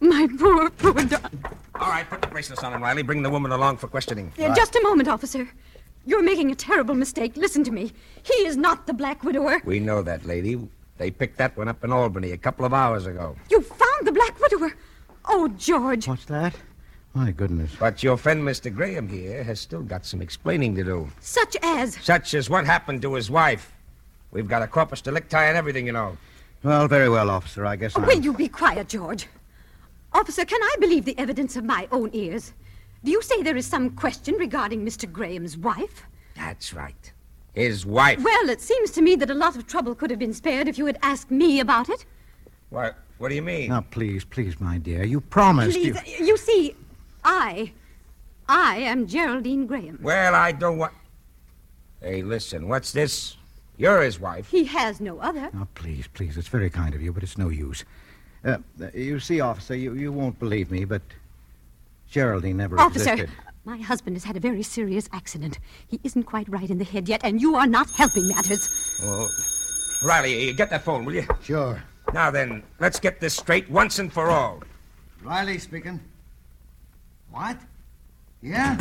My 0.00 0.28
poor, 0.38 0.70
poor 0.70 0.92
darling. 0.92 1.44
All 1.74 1.88
right, 1.88 2.08
put 2.08 2.20
the 2.20 2.28
bracelets 2.28 2.62
on 2.62 2.72
him, 2.72 2.82
Riley. 2.82 3.02
Bring 3.02 3.22
the 3.22 3.30
woman 3.30 3.50
along 3.50 3.78
for 3.78 3.88
questioning. 3.88 4.32
Yeah, 4.36 4.54
Just 4.54 4.76
a 4.76 4.82
moment, 4.82 5.08
officer. 5.08 5.48
You're 6.08 6.22
making 6.22 6.50
a 6.50 6.54
terrible 6.54 6.94
mistake. 6.94 7.36
Listen 7.36 7.62
to 7.64 7.70
me. 7.70 7.92
He 8.22 8.32
is 8.46 8.56
not 8.56 8.86
the 8.86 8.94
Black 8.94 9.22
Widower. 9.22 9.60
We 9.66 9.78
know 9.78 10.00
that, 10.00 10.24
lady. 10.24 10.58
They 10.96 11.10
picked 11.10 11.36
that 11.36 11.54
one 11.54 11.68
up 11.68 11.84
in 11.84 11.92
Albany 11.92 12.30
a 12.32 12.38
couple 12.38 12.64
of 12.64 12.72
hours 12.72 13.04
ago. 13.04 13.36
You 13.50 13.60
found 13.60 14.06
the 14.06 14.12
Black 14.12 14.40
Widower. 14.40 14.72
Oh, 15.26 15.48
George. 15.48 16.08
What's 16.08 16.24
that? 16.24 16.54
My 17.12 17.30
goodness. 17.30 17.72
But 17.78 18.02
your 18.02 18.16
friend, 18.16 18.42
Mr. 18.42 18.74
Graham, 18.74 19.06
here, 19.06 19.44
has 19.44 19.60
still 19.60 19.82
got 19.82 20.06
some 20.06 20.22
explaining 20.22 20.74
to 20.76 20.82
do. 20.84 21.10
Such 21.20 21.58
as. 21.62 21.96
Such 22.02 22.32
as 22.32 22.48
what 22.48 22.64
happened 22.64 23.02
to 23.02 23.12
his 23.12 23.30
wife. 23.30 23.70
We've 24.30 24.48
got 24.48 24.62
a 24.62 24.66
corpus 24.66 25.02
delicti 25.02 25.36
and 25.36 25.58
everything, 25.58 25.84
you 25.84 25.92
know. 25.92 26.16
Well, 26.62 26.88
very 26.88 27.10
well, 27.10 27.28
officer. 27.28 27.66
I 27.66 27.76
guess 27.76 27.92
Oh, 27.94 28.00
I'm... 28.00 28.06
will 28.06 28.20
you 28.20 28.32
be 28.32 28.48
quiet, 28.48 28.88
George? 28.88 29.26
Officer, 30.14 30.46
can 30.46 30.62
I 30.62 30.76
believe 30.80 31.04
the 31.04 31.18
evidence 31.18 31.54
of 31.54 31.64
my 31.64 31.86
own 31.92 32.08
ears? 32.14 32.54
Do 33.04 33.10
you 33.10 33.22
say 33.22 33.42
there 33.42 33.56
is 33.56 33.66
some 33.66 33.90
question 33.90 34.34
regarding 34.34 34.84
Mr. 34.84 35.10
Graham's 35.10 35.56
wife? 35.56 36.02
That's 36.34 36.74
right. 36.74 37.12
His 37.54 37.86
wife. 37.86 38.22
Well, 38.22 38.50
it 38.50 38.60
seems 38.60 38.90
to 38.92 39.02
me 39.02 39.16
that 39.16 39.30
a 39.30 39.34
lot 39.34 39.56
of 39.56 39.66
trouble 39.66 39.94
could 39.94 40.10
have 40.10 40.18
been 40.18 40.32
spared 40.34 40.68
if 40.68 40.78
you 40.78 40.86
had 40.86 40.98
asked 41.02 41.30
me 41.30 41.60
about 41.60 41.88
it. 41.88 42.04
What, 42.70 42.96
what 43.18 43.28
do 43.30 43.34
you 43.34 43.42
mean? 43.42 43.70
Now, 43.70 43.80
please, 43.80 44.24
please, 44.24 44.60
my 44.60 44.78
dear. 44.78 45.04
You 45.04 45.20
promised. 45.20 45.76
Please, 45.76 45.96
You... 46.06 46.26
you 46.26 46.36
see, 46.36 46.74
I. 47.24 47.72
I 48.48 48.76
am 48.76 49.06
Geraldine 49.06 49.66
Graham. 49.66 49.98
Well, 50.02 50.34
I 50.34 50.52
don't 50.52 50.78
want. 50.78 50.92
Hey, 52.00 52.22
listen, 52.22 52.68
what's 52.68 52.92
this? 52.92 53.36
You're 53.76 54.02
his 54.02 54.18
wife. 54.18 54.50
He 54.50 54.64
has 54.64 55.00
no 55.00 55.20
other. 55.20 55.50
Now, 55.52 55.68
please, 55.74 56.08
please. 56.08 56.36
It's 56.36 56.48
very 56.48 56.70
kind 56.70 56.94
of 56.94 57.02
you, 57.02 57.12
but 57.12 57.22
it's 57.22 57.38
no 57.38 57.48
use. 57.48 57.84
Uh, 58.44 58.58
you 58.94 59.20
see, 59.20 59.40
officer, 59.40 59.74
you, 59.74 59.94
you 59.94 60.12
won't 60.12 60.38
believe 60.38 60.70
me, 60.70 60.84
but 60.84 61.02
Geraldine 62.10 62.56
never 62.56 62.78
Officer, 62.80 63.12
existed. 63.12 63.30
my 63.64 63.78
husband 63.78 64.16
has 64.16 64.24
had 64.24 64.36
a 64.36 64.40
very 64.40 64.62
serious 64.62 65.08
accident. 65.12 65.58
He 65.86 66.00
isn't 66.02 66.24
quite 66.24 66.48
right 66.48 66.68
in 66.68 66.78
the 66.78 66.84
head 66.84 67.08
yet, 67.08 67.20
and 67.24 67.40
you 67.40 67.54
are 67.56 67.66
not 67.66 67.90
helping 67.90 68.28
matters. 68.28 69.00
Oh. 69.04 69.28
Riley, 70.04 70.52
get 70.54 70.70
that 70.70 70.84
phone, 70.84 71.04
will 71.04 71.14
you? 71.14 71.26
Sure. 71.42 71.82
Now 72.14 72.30
then, 72.30 72.62
let's 72.80 72.98
get 72.98 73.20
this 73.20 73.34
straight 73.34 73.68
once 73.70 73.98
and 73.98 74.12
for 74.12 74.30
all. 74.30 74.62
Riley 75.22 75.58
speaking. 75.58 76.00
What? 77.30 77.58
Yeah? 78.40 78.78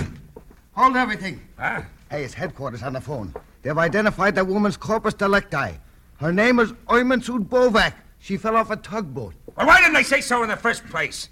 Hold 0.74 0.96
everything. 0.96 1.42
Huh? 1.58 1.82
Hey, 2.10 2.24
it's 2.24 2.34
headquarters 2.34 2.84
on 2.84 2.94
the 2.94 3.02
phone. 3.02 3.34
They've 3.64 3.78
identified 3.78 4.36
the 4.36 4.46
woman's 4.46 4.78
corpus 4.78 5.14
delicti. 5.14 5.78
Her 6.20 6.32
name 6.32 6.60
is 6.60 6.72
Oymansud 6.88 7.50
Bovak. 7.50 7.94
She 8.20 8.38
fell 8.38 8.56
off 8.56 8.72
a 8.72 8.78
tugboat. 8.78 9.34
Well, 9.56 9.68
why 9.68 9.80
didn't 9.82 9.94
they 9.94 10.04
say 10.04 10.22
so 10.22 10.44
in 10.44 10.50
the 10.50 10.56
first 10.56 10.86
place? 10.86 11.30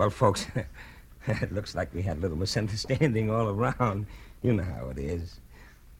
Well, 0.00 0.08
folks, 0.08 0.46
it 1.28 1.52
looks 1.52 1.74
like 1.74 1.92
we 1.92 2.00
had 2.00 2.16
a 2.16 2.20
little 2.20 2.38
misunderstanding 2.38 3.30
all 3.30 3.50
around. 3.50 4.06
You 4.40 4.54
know 4.54 4.62
how 4.62 4.88
it 4.88 4.96
is. 4.98 5.40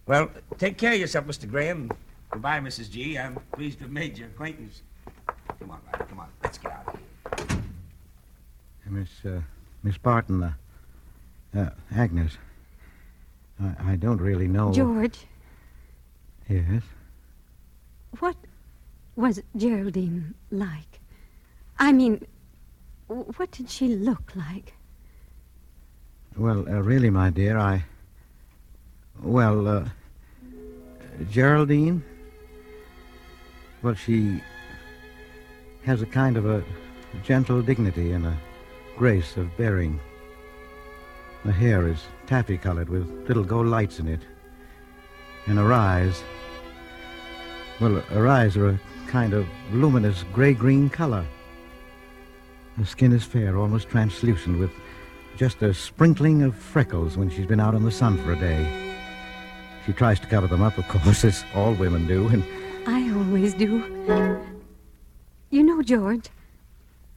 Well, 0.06 0.30
take 0.56 0.78
care 0.78 0.94
of 0.94 0.98
yourself, 0.98 1.26
Mr. 1.26 1.46
Graham. 1.46 1.90
Goodbye, 2.30 2.60
Mrs. 2.60 2.90
G. 2.90 3.18
I'm 3.18 3.38
pleased 3.52 3.76
to 3.80 3.84
have 3.84 3.92
made 3.92 4.16
your 4.16 4.28
acquaintance. 4.28 4.80
Come 5.58 5.72
on, 5.72 5.80
Riley, 5.92 6.06
come 6.08 6.18
on. 6.20 6.28
Let's 6.42 6.56
get 6.56 6.72
out 6.72 6.88
of 6.88 6.98
here. 7.50 7.58
Miss, 8.86 9.10
uh, 9.26 9.42
Miss 9.82 9.98
Barton, 9.98 10.44
uh, 10.44 10.52
uh, 11.54 11.68
Agnes, 11.94 12.38
I, 13.62 13.92
I 13.92 13.96
don't 13.96 14.18
really 14.18 14.48
know. 14.48 14.72
George, 14.72 15.26
Yes? 16.48 16.84
what 18.18 18.36
was 19.14 19.42
Geraldine 19.54 20.32
like? 20.50 21.00
I 21.78 21.92
mean, 21.92 22.12
w- 22.14 22.26
what 23.10 23.50
did 23.50 23.68
she 23.68 23.88
look 23.88 24.32
like? 24.36 24.74
Well, 26.36 26.68
uh, 26.68 26.80
really, 26.80 27.10
my 27.10 27.30
dear, 27.30 27.58
I. 27.58 27.84
Well, 29.20 29.66
uh, 29.66 29.84
Geraldine? 31.30 32.04
Well, 33.82 33.94
she 33.94 34.40
has 35.84 36.02
a 36.02 36.06
kind 36.06 36.36
of 36.36 36.46
a 36.46 36.62
gentle 37.24 37.62
dignity 37.62 38.12
and 38.12 38.26
a 38.26 38.36
grace 38.96 39.36
of 39.36 39.56
bearing. 39.56 39.98
Her 41.42 41.52
hair 41.52 41.88
is 41.88 41.98
taffy 42.26 42.58
colored 42.58 42.88
with 42.88 43.08
little 43.26 43.44
gold 43.44 43.66
lights 43.66 43.98
in 43.98 44.06
it. 44.06 44.20
And 45.46 45.58
her 45.58 45.72
eyes. 45.72 46.22
Well, 47.80 47.96
her 48.00 48.28
eyes 48.28 48.56
are 48.56 48.68
a 48.68 48.80
kind 49.08 49.32
of 49.32 49.46
luminous 49.72 50.24
gray 50.32 50.54
green 50.54 50.88
color. 50.88 51.26
Her 52.76 52.84
skin 52.84 53.12
is 53.12 53.24
fair, 53.24 53.56
almost 53.56 53.88
translucent, 53.88 54.58
with 54.58 54.70
just 55.36 55.62
a 55.62 55.74
sprinkling 55.74 56.42
of 56.42 56.54
freckles 56.54 57.16
when 57.16 57.30
she's 57.30 57.46
been 57.46 57.60
out 57.60 57.74
in 57.74 57.84
the 57.84 57.90
sun 57.90 58.16
for 58.18 58.32
a 58.32 58.36
day. 58.36 58.96
She 59.86 59.92
tries 59.92 60.20
to 60.20 60.26
cover 60.26 60.46
them 60.46 60.62
up, 60.62 60.78
of 60.78 60.86
course, 60.88 61.24
as 61.24 61.44
all 61.54 61.74
women 61.74 62.06
do, 62.06 62.28
and 62.28 62.44
I 62.86 63.12
always 63.12 63.54
do. 63.54 64.40
You 65.50 65.62
know, 65.62 65.82
George, 65.82 66.28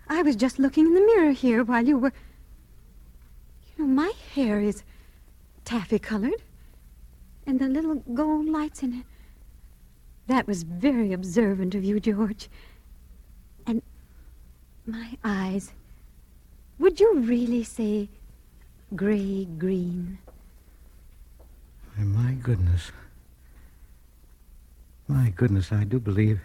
I 0.08 0.22
was 0.22 0.36
just 0.36 0.60
looking 0.60 0.88
in 0.88 0.94
the 0.94 1.02
mirror 1.02 1.32
here 1.32 1.64
while 1.64 1.86
you 1.86 1.98
were. 1.98 2.14
You 3.78 3.86
know, 3.86 3.94
my 3.94 4.12
hair 4.34 4.60
is 4.60 4.84
taffy 5.66 6.00
colored, 6.00 6.42
and 7.46 7.60
the 7.60 7.68
little 7.68 7.96
gold 8.14 8.48
lights 8.48 8.84
in 8.84 8.94
it. 8.94 9.06
That 10.28 10.48
was 10.48 10.64
very 10.64 11.14
observant 11.14 11.76
of 11.76 11.84
you, 11.84 12.00
George. 12.00 12.50
My 14.86 15.18
eyes. 15.24 15.72
Would 16.80 17.00
you 17.00 17.20
really 17.20 17.64
say 17.64 18.10
gray 18.96 19.46
green? 19.46 20.18
my 21.98 22.34
goodness. 22.34 22.92
My 25.08 25.30
goodness, 25.36 25.72
I 25.72 25.84
do 25.84 26.00
believe. 26.00 26.42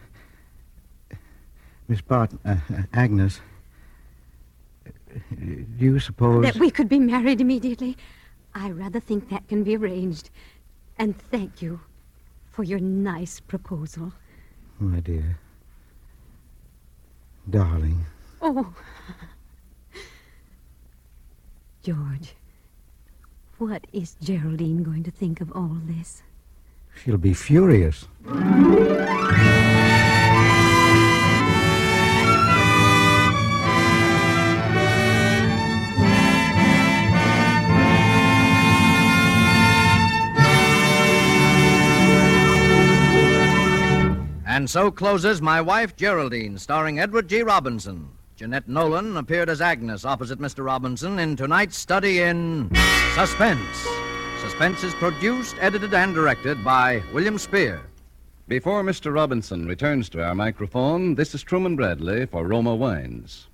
Miss 1.88 2.00
Barton, 2.00 2.38
uh, 2.44 2.56
uh, 2.70 2.82
Agnes, 2.92 3.40
do 5.40 5.66
you 5.84 5.98
suppose. 5.98 6.44
That 6.44 6.56
we 6.56 6.70
could 6.70 6.88
be 6.88 6.98
married 6.98 7.40
immediately. 7.40 7.96
I 8.54 8.70
rather 8.70 9.00
think 9.00 9.30
that 9.30 9.48
can 9.48 9.64
be 9.64 9.76
arranged. 9.76 10.30
And 10.98 11.16
thank 11.30 11.62
you 11.62 11.80
for 12.50 12.62
your 12.62 12.80
nice 12.80 13.40
proposal. 13.40 14.12
My 14.78 15.00
dear. 15.00 15.38
Darling. 17.48 18.04
Oh. 18.40 18.72
George, 21.82 22.34
what 23.58 23.86
is 23.92 24.16
Geraldine 24.20 24.82
going 24.82 25.02
to 25.04 25.10
think 25.10 25.40
of 25.40 25.50
all 25.52 25.78
this? 25.86 26.22
She'll 27.02 27.16
be 27.16 27.34
furious. 27.34 28.06
And 44.46 44.68
so 44.68 44.90
closes 44.90 45.40
My 45.40 45.60
Wife 45.60 45.94
Geraldine, 45.94 46.58
starring 46.58 46.98
Edward 46.98 47.28
G. 47.28 47.42
Robinson. 47.42 48.17
Jeanette 48.38 48.68
Nolan 48.68 49.16
appeared 49.16 49.50
as 49.50 49.60
Agnes 49.60 50.04
opposite 50.04 50.38
Mr. 50.38 50.64
Robinson 50.64 51.18
in 51.18 51.34
tonight's 51.34 51.76
study 51.76 52.20
in 52.20 52.70
Suspense. 53.16 53.84
Suspense 54.40 54.84
is 54.84 54.94
produced, 54.94 55.56
edited, 55.58 55.92
and 55.92 56.14
directed 56.14 56.62
by 56.62 57.02
William 57.12 57.36
Spier. 57.36 57.80
Before 58.46 58.84
Mr. 58.84 59.12
Robinson 59.12 59.66
returns 59.66 60.08
to 60.10 60.22
our 60.22 60.36
microphone, 60.36 61.16
this 61.16 61.34
is 61.34 61.42
Truman 61.42 61.74
Bradley 61.74 62.26
for 62.26 62.46
Roma 62.46 62.76
Wines. 62.76 63.48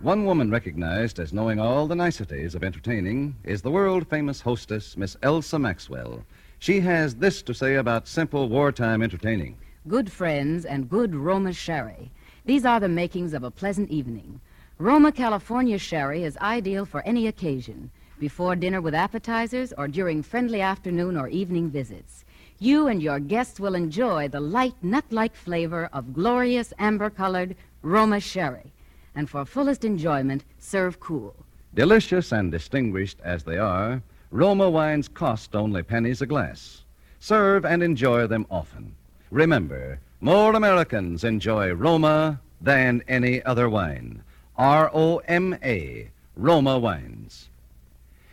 One 0.00 0.26
woman 0.26 0.50
recognized 0.50 1.18
as 1.18 1.32
knowing 1.32 1.58
all 1.58 1.86
the 1.86 1.96
niceties 1.96 2.54
of 2.54 2.62
entertaining 2.62 3.34
is 3.44 3.62
the 3.62 3.70
world 3.70 4.06
famous 4.08 4.42
hostess, 4.42 4.94
Miss 4.94 5.16
Elsa 5.22 5.58
Maxwell. 5.58 6.22
She 6.58 6.80
has 6.80 7.14
this 7.14 7.40
to 7.40 7.54
say 7.54 7.76
about 7.76 8.06
simple 8.06 8.50
wartime 8.50 9.02
entertaining. 9.02 9.56
Good 9.88 10.12
friends 10.12 10.66
and 10.66 10.90
good 10.90 11.14
Roma 11.14 11.54
sherry. 11.54 12.12
These 12.44 12.64
are 12.64 12.80
the 12.80 12.88
makings 12.88 13.34
of 13.34 13.44
a 13.44 13.52
pleasant 13.52 13.88
evening. 13.90 14.40
Roma 14.76 15.12
California 15.12 15.78
sherry 15.78 16.24
is 16.24 16.36
ideal 16.38 16.84
for 16.84 17.00
any 17.02 17.28
occasion 17.28 17.92
before 18.18 18.56
dinner 18.56 18.80
with 18.80 18.94
appetizers 18.94 19.72
or 19.78 19.86
during 19.86 20.24
friendly 20.24 20.60
afternoon 20.60 21.16
or 21.16 21.28
evening 21.28 21.70
visits. 21.70 22.24
You 22.58 22.88
and 22.88 23.00
your 23.00 23.20
guests 23.20 23.60
will 23.60 23.76
enjoy 23.76 24.26
the 24.26 24.40
light, 24.40 24.74
nut 24.82 25.04
like 25.10 25.36
flavor 25.36 25.88
of 25.92 26.12
glorious 26.12 26.72
amber 26.80 27.10
colored 27.10 27.54
Roma 27.82 28.18
sherry. 28.18 28.72
And 29.14 29.30
for 29.30 29.44
fullest 29.44 29.84
enjoyment, 29.84 30.44
serve 30.58 30.98
cool. 30.98 31.36
Delicious 31.74 32.32
and 32.32 32.50
distinguished 32.50 33.18
as 33.22 33.44
they 33.44 33.58
are, 33.58 34.02
Roma 34.32 34.68
wines 34.68 35.06
cost 35.06 35.54
only 35.54 35.84
pennies 35.84 36.22
a 36.22 36.26
glass. 36.26 36.82
Serve 37.20 37.64
and 37.64 37.84
enjoy 37.84 38.26
them 38.26 38.46
often. 38.50 38.96
Remember, 39.30 40.00
more 40.22 40.54
Americans 40.54 41.24
enjoy 41.24 41.72
Roma 41.72 42.40
than 42.60 43.02
any 43.08 43.42
other 43.42 43.68
wine. 43.68 44.22
R 44.56 44.88
O 44.94 45.18
M 45.26 45.58
A, 45.64 46.10
Roma 46.36 46.78
wines. 46.78 47.48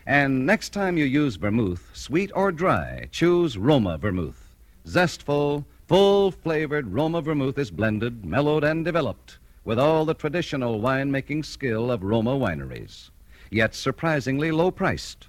And 0.06 0.46
next 0.46 0.68
time 0.72 0.96
you 0.96 1.04
use 1.04 1.34
vermouth, 1.34 1.90
sweet 1.92 2.30
or 2.32 2.52
dry, 2.52 3.08
choose 3.10 3.58
Roma 3.58 3.98
vermouth. 3.98 4.54
Zestful, 4.86 5.64
full 5.88 6.30
flavored 6.30 6.86
Roma 6.86 7.20
vermouth 7.22 7.58
is 7.58 7.72
blended, 7.72 8.24
mellowed, 8.24 8.62
and 8.62 8.84
developed 8.84 9.38
with 9.64 9.80
all 9.80 10.04
the 10.04 10.14
traditional 10.14 10.80
winemaking 10.80 11.44
skill 11.44 11.90
of 11.90 12.04
Roma 12.04 12.38
wineries, 12.38 13.10
yet 13.50 13.74
surprisingly 13.74 14.52
low 14.52 14.70
priced. 14.70 15.26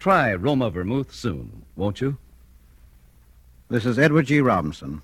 Try 0.00 0.34
Roma 0.34 0.70
vermouth 0.70 1.14
soon, 1.14 1.62
won't 1.76 2.00
you? 2.00 2.18
This 3.68 3.86
is 3.86 3.96
Edward 3.96 4.26
G. 4.26 4.40
Robinson. 4.40 5.02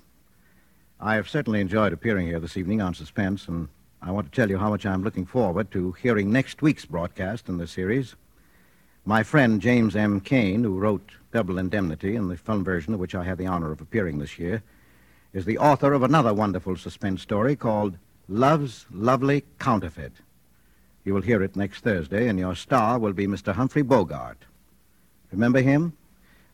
I 0.99 1.13
have 1.13 1.29
certainly 1.29 1.61
enjoyed 1.61 1.93
appearing 1.93 2.25
here 2.25 2.39
this 2.39 2.57
evening 2.57 2.81
on 2.81 2.95
Suspense, 2.95 3.47
and 3.47 3.67
I 4.01 4.09
want 4.09 4.31
to 4.31 4.35
tell 4.35 4.49
you 4.49 4.57
how 4.57 4.71
much 4.71 4.83
I'm 4.83 5.03
looking 5.03 5.27
forward 5.27 5.69
to 5.71 5.91
hearing 5.91 6.31
next 6.31 6.63
week's 6.63 6.85
broadcast 6.85 7.47
in 7.47 7.59
this 7.59 7.69
series. 7.69 8.15
My 9.05 9.21
friend 9.21 9.61
James 9.61 9.95
M. 9.95 10.19
Cain, 10.19 10.63
who 10.63 10.79
wrote 10.79 11.11
Double 11.31 11.59
Indemnity 11.59 12.15
in 12.15 12.29
the 12.29 12.35
film 12.35 12.63
version 12.63 12.95
of 12.95 12.99
which 12.99 13.13
I 13.13 13.23
had 13.23 13.37
the 13.37 13.45
honor 13.45 13.71
of 13.71 13.79
appearing 13.79 14.17
this 14.17 14.39
year, 14.39 14.63
is 15.33 15.45
the 15.45 15.59
author 15.59 15.93
of 15.93 16.01
another 16.01 16.33
wonderful 16.33 16.75
suspense 16.75 17.21
story 17.21 17.55
called 17.55 17.95
Love's 18.27 18.87
Lovely 18.91 19.43
Counterfeit. 19.59 20.13
You 21.03 21.13
will 21.13 21.21
hear 21.21 21.43
it 21.43 21.55
next 21.55 21.83
Thursday, 21.83 22.27
and 22.27 22.39
your 22.39 22.55
star 22.55 22.97
will 22.97 23.13
be 23.13 23.27
Mr. 23.27 23.53
Humphrey 23.53 23.83
Bogart. 23.83 24.39
Remember 25.31 25.61
him? 25.61 25.93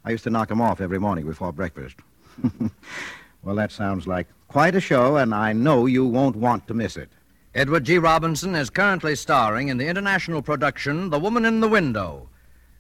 I 0.04 0.12
used 0.12 0.26
to 0.26 0.30
knock 0.30 0.52
him 0.52 0.60
off 0.60 0.82
every 0.82 1.00
morning 1.00 1.26
before 1.26 1.54
breakfast. 1.54 1.96
well, 3.44 3.56
that 3.56 3.72
sounds 3.72 4.08
like 4.08 4.28
quite 4.48 4.76
a 4.76 4.82
show, 4.82 5.18
and 5.18 5.34
I 5.34 5.54
know 5.54 5.86
you 5.86 6.06
won't 6.06 6.36
want 6.36 6.68
to 6.68 6.74
miss 6.74 6.96
it. 6.96 7.10
Edward 7.56 7.84
G. 7.84 7.98
Robinson 7.98 8.56
is 8.56 8.70
currently 8.70 9.16
starring 9.16 9.68
in 9.68 9.78
the 9.78 9.88
international 9.88 10.42
production 10.42 11.10
The 11.10 11.20
Woman 11.20 11.46
in 11.46 11.60
the 11.60 11.68
Window. 11.68 12.30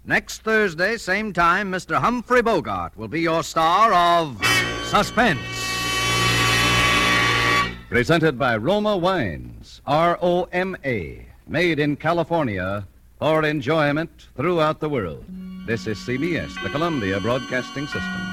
Next 0.05 0.41
Thursday, 0.41 0.97
same 0.97 1.31
time, 1.31 1.71
Mr. 1.71 1.99
Humphrey 1.99 2.41
Bogart 2.41 2.97
will 2.97 3.07
be 3.07 3.21
your 3.21 3.43
star 3.43 3.93
of 3.93 4.43
Suspense. 4.85 5.39
Presented 7.89 8.39
by 8.39 8.57
Roma 8.57 8.97
Wines, 8.97 9.81
R 9.85 10.17
O 10.21 10.43
M 10.51 10.75
A, 10.83 11.25
made 11.47 11.79
in 11.79 11.95
California 11.95 12.87
for 13.19 13.45
enjoyment 13.45 14.27
throughout 14.35 14.79
the 14.79 14.89
world. 14.89 15.23
This 15.67 15.87
is 15.87 15.97
CBS, 15.99 16.61
the 16.63 16.69
Columbia 16.69 17.19
Broadcasting 17.19 17.85
System. 17.85 18.32